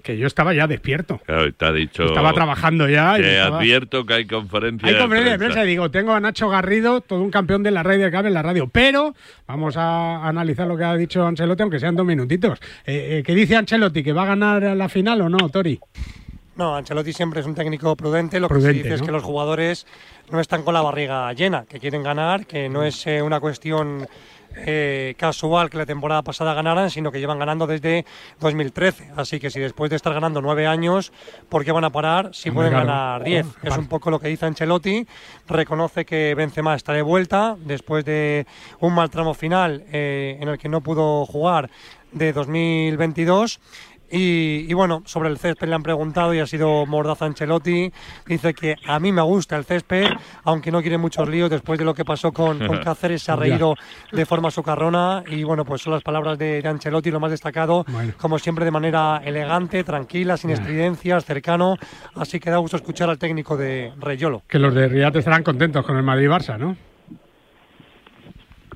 [0.04, 1.20] Que yo estaba ya despierto.
[1.26, 2.06] Claro, te ha dicho...
[2.06, 3.16] Estaba trabajando ya.
[3.16, 5.54] Te estaba- advierto que hay conferencia Hay de conferencia de prensa.
[5.56, 8.30] prensa y digo, tengo a Nacho Garrido, todo un campeón de la radio de cable
[8.30, 9.14] en la radio, pero
[9.46, 12.60] vamos a analizar lo que ha dicho Ancelotti, aunque sean dos minutitos.
[12.86, 14.02] Eh, eh, ¿Qué dice Ancelotti?
[14.02, 15.78] ¿Que va a ganar la final o no, Tori?
[16.60, 18.38] No, Ancelotti siempre es un técnico prudente.
[18.38, 19.88] Lo que se dice es que los jugadores
[20.30, 24.06] no están con la barriga llena, que quieren ganar, que no es eh, una cuestión
[24.58, 28.04] eh, casual que la temporada pasada ganaran, sino que llevan ganando desde
[28.42, 29.12] 2013.
[29.16, 31.14] Así que si después de estar ganando nueve años,
[31.48, 32.88] ¿por qué van a parar si pueden claro.
[32.88, 33.48] ganar diez?
[33.64, 35.08] Es un poco lo que dice Ancelotti.
[35.48, 38.46] Reconoce que Benzema está de vuelta después de
[38.82, 41.70] un mal tramo final eh, en el que no pudo jugar
[42.12, 43.62] de 2022.
[44.12, 47.92] Y, y bueno, sobre el césped le han preguntado y ha sido Mordaza Ancelotti.
[48.26, 50.08] Dice que a mí me gusta el césped,
[50.44, 53.22] aunque no quiere muchos líos después de lo que pasó con, con Cáceres.
[53.24, 53.42] Se ha Ya.
[53.42, 53.76] reído
[54.12, 55.24] de forma socarrona.
[55.28, 57.86] Y bueno, pues son las palabras de, de Ancelotti, lo más destacado.
[57.88, 58.14] Bueno.
[58.18, 61.76] Como siempre, de manera elegante, tranquila, sin estridencias, cercano.
[62.16, 64.42] Así que da gusto escuchar al técnico de Reyolo.
[64.48, 66.76] Que los de Riyadh estarán contentos con el Madrid-Barça, ¿no?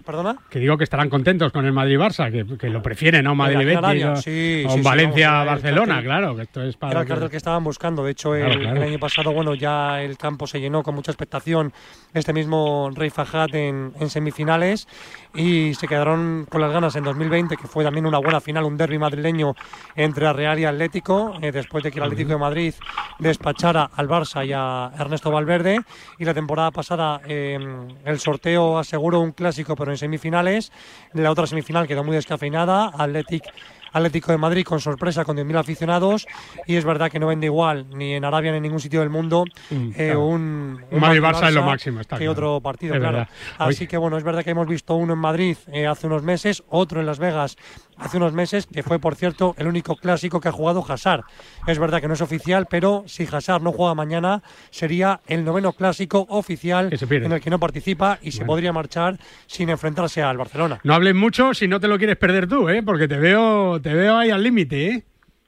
[0.05, 0.35] ¿Perdona?
[0.49, 3.35] Que digo que estarán contentos con el Madrid-Barça, que, que lo prefieren, ¿no?
[3.35, 6.91] Madrid-Betis o, sí, sí, sí, Valencia-Barcelona, claro, que esto es para...
[6.91, 8.03] Era el cartel que estaban buscando.
[8.03, 8.77] De hecho, el, Claro, claro.
[8.77, 11.73] el año pasado, bueno, ya el campo se llenó con mucha expectación.
[12.13, 14.87] Este mismo Rey Fajat en, en semifinales
[15.33, 18.77] y se quedaron con las ganas en 2020, que fue también una buena final, un
[18.77, 19.55] derby madrileño
[19.95, 22.73] entre Real y Atlético, eh, después de que el Atlético de Madrid
[23.19, 25.79] despachara al Barça y a Ernesto Valverde.
[26.19, 27.57] Y la temporada pasada eh,
[28.05, 30.71] el sorteo aseguró un clásico, pero en semifinales.
[31.13, 32.91] La otra semifinal quedó muy descafeinada.
[32.95, 33.49] Atlético
[33.93, 36.27] Atlético de Madrid con sorpresa con 10.000 aficionados
[36.67, 39.09] y es verdad que no vende igual ni en Arabia ni en ningún sitio del
[39.09, 40.25] mundo Mm, eh, claro.
[40.25, 42.31] un, Un Madrid-Barça es lo máximo, está que claro.
[42.33, 43.17] otro partido, Es claro.
[43.19, 43.33] verdad.
[43.57, 46.63] Así que bueno, es verdad que hemos visto uno en Madrid eh, hace unos meses,
[46.69, 47.55] otro en Las Vegas
[48.03, 51.23] hace unos meses, que fue por cierto el único clásico que ha jugado Hazard.
[51.67, 55.73] Es verdad que no es oficial, pero si Hazard no juega mañana sería el noveno
[55.73, 58.47] clásico oficial en el que no participa y se Bueno.
[58.47, 60.79] podría marchar sin enfrentarse al Barcelona.
[60.83, 62.83] No hables mucho si no te lo quieres perder tú, ¿eh?
[62.83, 65.03] Porque te veo, te veo ahí al límite, ¿eh?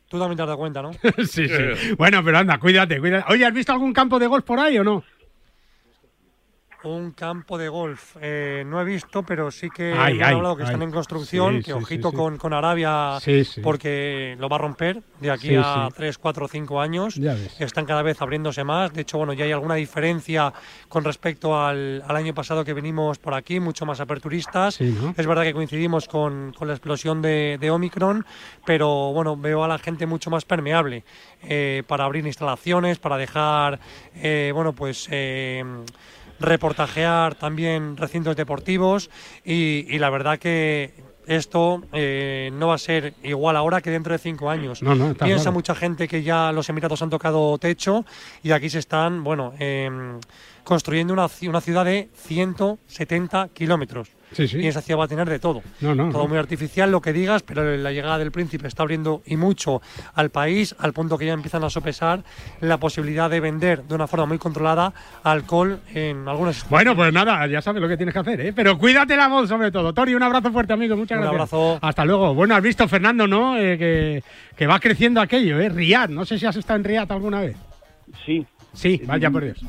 [0.07, 0.91] Tú también te has dado cuenta, ¿no?
[1.27, 1.93] sí, sí.
[1.97, 3.25] Bueno, pero anda, cuídate, cuídate.
[3.33, 5.03] Oye, ¿has visto algún campo de golf por ahí o no?
[6.85, 8.15] Un campo de golf.
[8.21, 11.55] Eh, no he visto, pero sí que Ay, han ay, hablado que están en construcción,
[11.57, 12.15] Sí, que sí, ojito sí.
[12.15, 13.17] Con, con Arabia,
[13.63, 15.95] porque lo va a romper de aquí a sí.
[15.97, 17.19] 3, 4, 5 años.
[17.59, 18.93] Están cada vez abriéndose más.
[18.93, 20.53] De hecho, bueno, ya hay alguna diferencia
[20.87, 24.79] con respecto al, al año pasado que venimos por aquí, mucho más aperturistas.
[24.81, 28.25] Es verdad que coincidimos con, con la explosión de, de Omicron,
[28.65, 31.03] pero bueno, veo a la gente mucho más permeable
[31.43, 33.79] eh, para abrir instalaciones, para dejar,
[34.15, 35.63] eh, bueno, pues eh,
[36.39, 39.09] reportajear también recintos deportivos
[39.43, 40.93] y, y la verdad que
[41.27, 44.81] esto eh, no va a ser igual ahora que dentro de cinco años.
[44.81, 45.51] No, no, Piensa claro.
[45.53, 48.05] mucha gente que ya los Emiratos han tocado techo
[48.43, 50.19] y aquí se están, bueno, em,
[50.63, 54.09] construyendo una, una ciudad de 170 kilómetros.
[54.35, 54.57] Sí, sí.
[54.59, 55.61] Y esa ciudad va a tener de todo.
[55.79, 56.27] No, no, todo no.
[56.27, 59.81] muy artificial, lo que digas, pero la llegada del príncipe está abriendo y mucho
[60.13, 62.21] al país, al punto que ya empiezan a sopesar
[62.59, 64.91] la posibilidad de vender de una forma muy controlada
[65.23, 68.51] alcohol en algunas Bueno, pues nada, ya sabes lo que tienes que hacer, ¿eh?
[68.53, 69.93] Pero cuídate la voz sobre todo.
[69.93, 70.97] Tori, un abrazo fuerte, amigo.
[70.97, 71.53] Muchas Un gracias.
[71.53, 71.79] abrazo.
[71.81, 72.33] Hasta luego.
[72.33, 73.57] Bueno, has visto, Fernando, ¿no?
[73.57, 74.23] Eh, que,
[74.57, 75.69] que va creciendo aquello, ¿eh?
[75.69, 76.09] Riad.
[76.09, 77.55] No sé si has estado en Riad alguna vez.
[78.25, 78.45] Sí.
[78.73, 79.61] Sí, vaya por Dios.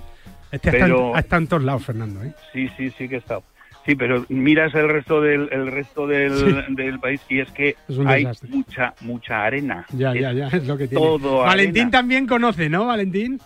[0.51, 2.33] Este está, en, Pero- ha estado en todos lados, Fernando, ¿eh?
[2.53, 3.45] Sí, sí, sí que he estado.
[3.87, 6.74] Sí, pero miras el resto del el resto del, Sí.
[6.74, 8.51] del país y es que Es hay desastre.
[8.51, 9.87] mucha mucha arena.
[9.93, 11.05] Ya, ya, ya, es lo que tiene.
[11.05, 11.91] Todo Valentín arena.
[11.93, 13.41] también conoce, ¿no, Valentín?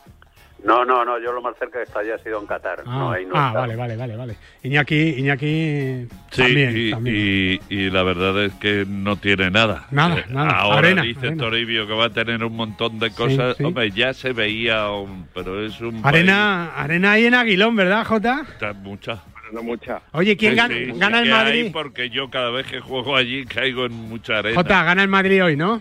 [0.62, 2.80] No, no, no, yo lo más cerca que está ya ha sido en Qatar.
[2.80, 4.36] Ah, no, ahí no ah, vale, vale, vale, vale.
[4.62, 7.16] Iñaki, Iñaki Sí, también, y, también.
[7.16, 9.86] Y, y la verdad es que no tiene nada.
[9.90, 10.50] Nada, Eh, nada.
[10.58, 11.42] Ahora Arena, dice arena.
[11.44, 13.56] Toribio que va a tener un montón de cosas.
[13.56, 13.64] sí.
[13.64, 16.00] Hombre, ya se veía, un- pero es un.
[16.04, 18.42] Arena, arena ahí en Aguilón, ¿verdad, Jota?
[18.52, 19.22] está mucha.
[19.52, 20.02] No mucha.
[20.12, 21.70] Oye, ¿quién Sí, gana, sí, gana sí el Madrid?
[21.72, 24.54] porque yo cada vez que juego allí caigo en mucha arena.
[24.56, 25.80] Jota, gana el Madrid hoy, ¿no?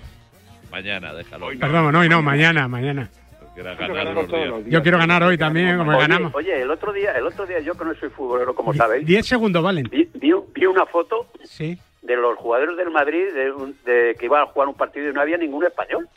[0.71, 1.47] Mañana, déjalo.
[1.59, 3.09] Perdón, no, hoy no, mañana, mañana.
[3.55, 4.53] Quiera ganar los días.
[4.67, 6.33] Yo quiero ganar hoy también, como Oye, ganamos.
[6.35, 9.25] oye, el otro día, el otro día yo que no soy futbolero, como sabéis, 10
[9.25, 9.89] segundos, Valen.
[9.91, 11.77] vi, vi, vi una foto Sí.
[12.01, 15.13] de los jugadores del Madrid de, un- de que iban a jugar un partido y
[15.13, 16.07] no había ningún español.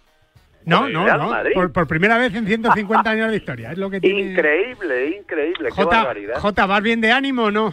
[0.64, 1.30] No, el no, Real no.
[1.30, 1.52] Madrid.
[1.54, 3.72] Por, por primera vez en 150 años de historia.
[3.72, 4.20] Es lo que tiene.
[4.32, 6.34] Increíble, increíble, qué Jota, barbaridad.
[6.38, 7.72] Jota, ¿vas bien de ánimo o no?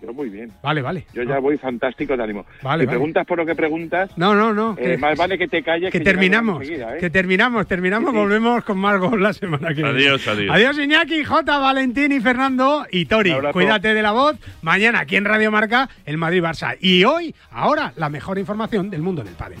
[0.00, 0.50] Yo muy bien.
[0.64, 1.06] Vale, vale.
[1.14, 2.44] Yo ya voy fantástico de ánimo.
[2.60, 2.98] Vale, si vale.
[2.98, 4.72] preguntas por lo que preguntas, No, no, no.
[4.76, 5.92] eh, que- más vale que te calles.
[5.92, 6.96] que llegamos terminamos, ¿eh?
[6.98, 9.90] que terminamos, terminamos, volvemos con más gol la semana que viene.
[9.90, 10.50] Adiós, adiós.
[10.52, 13.32] Adiós Iñaki, J, Valentín y Fernando y Tori.
[13.52, 14.36] Cuídate de la voz.
[14.62, 16.76] Mañana aquí en Radio Marca, el Madrid Barça.
[16.80, 19.60] Y hoy, ahora, la mejor información del mundo del pádel.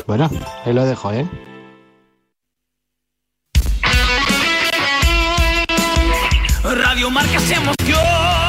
[0.07, 0.29] Bueno,
[0.65, 1.27] ahí lo dejo, ¿eh?
[6.63, 8.40] Radio Marca se emoción.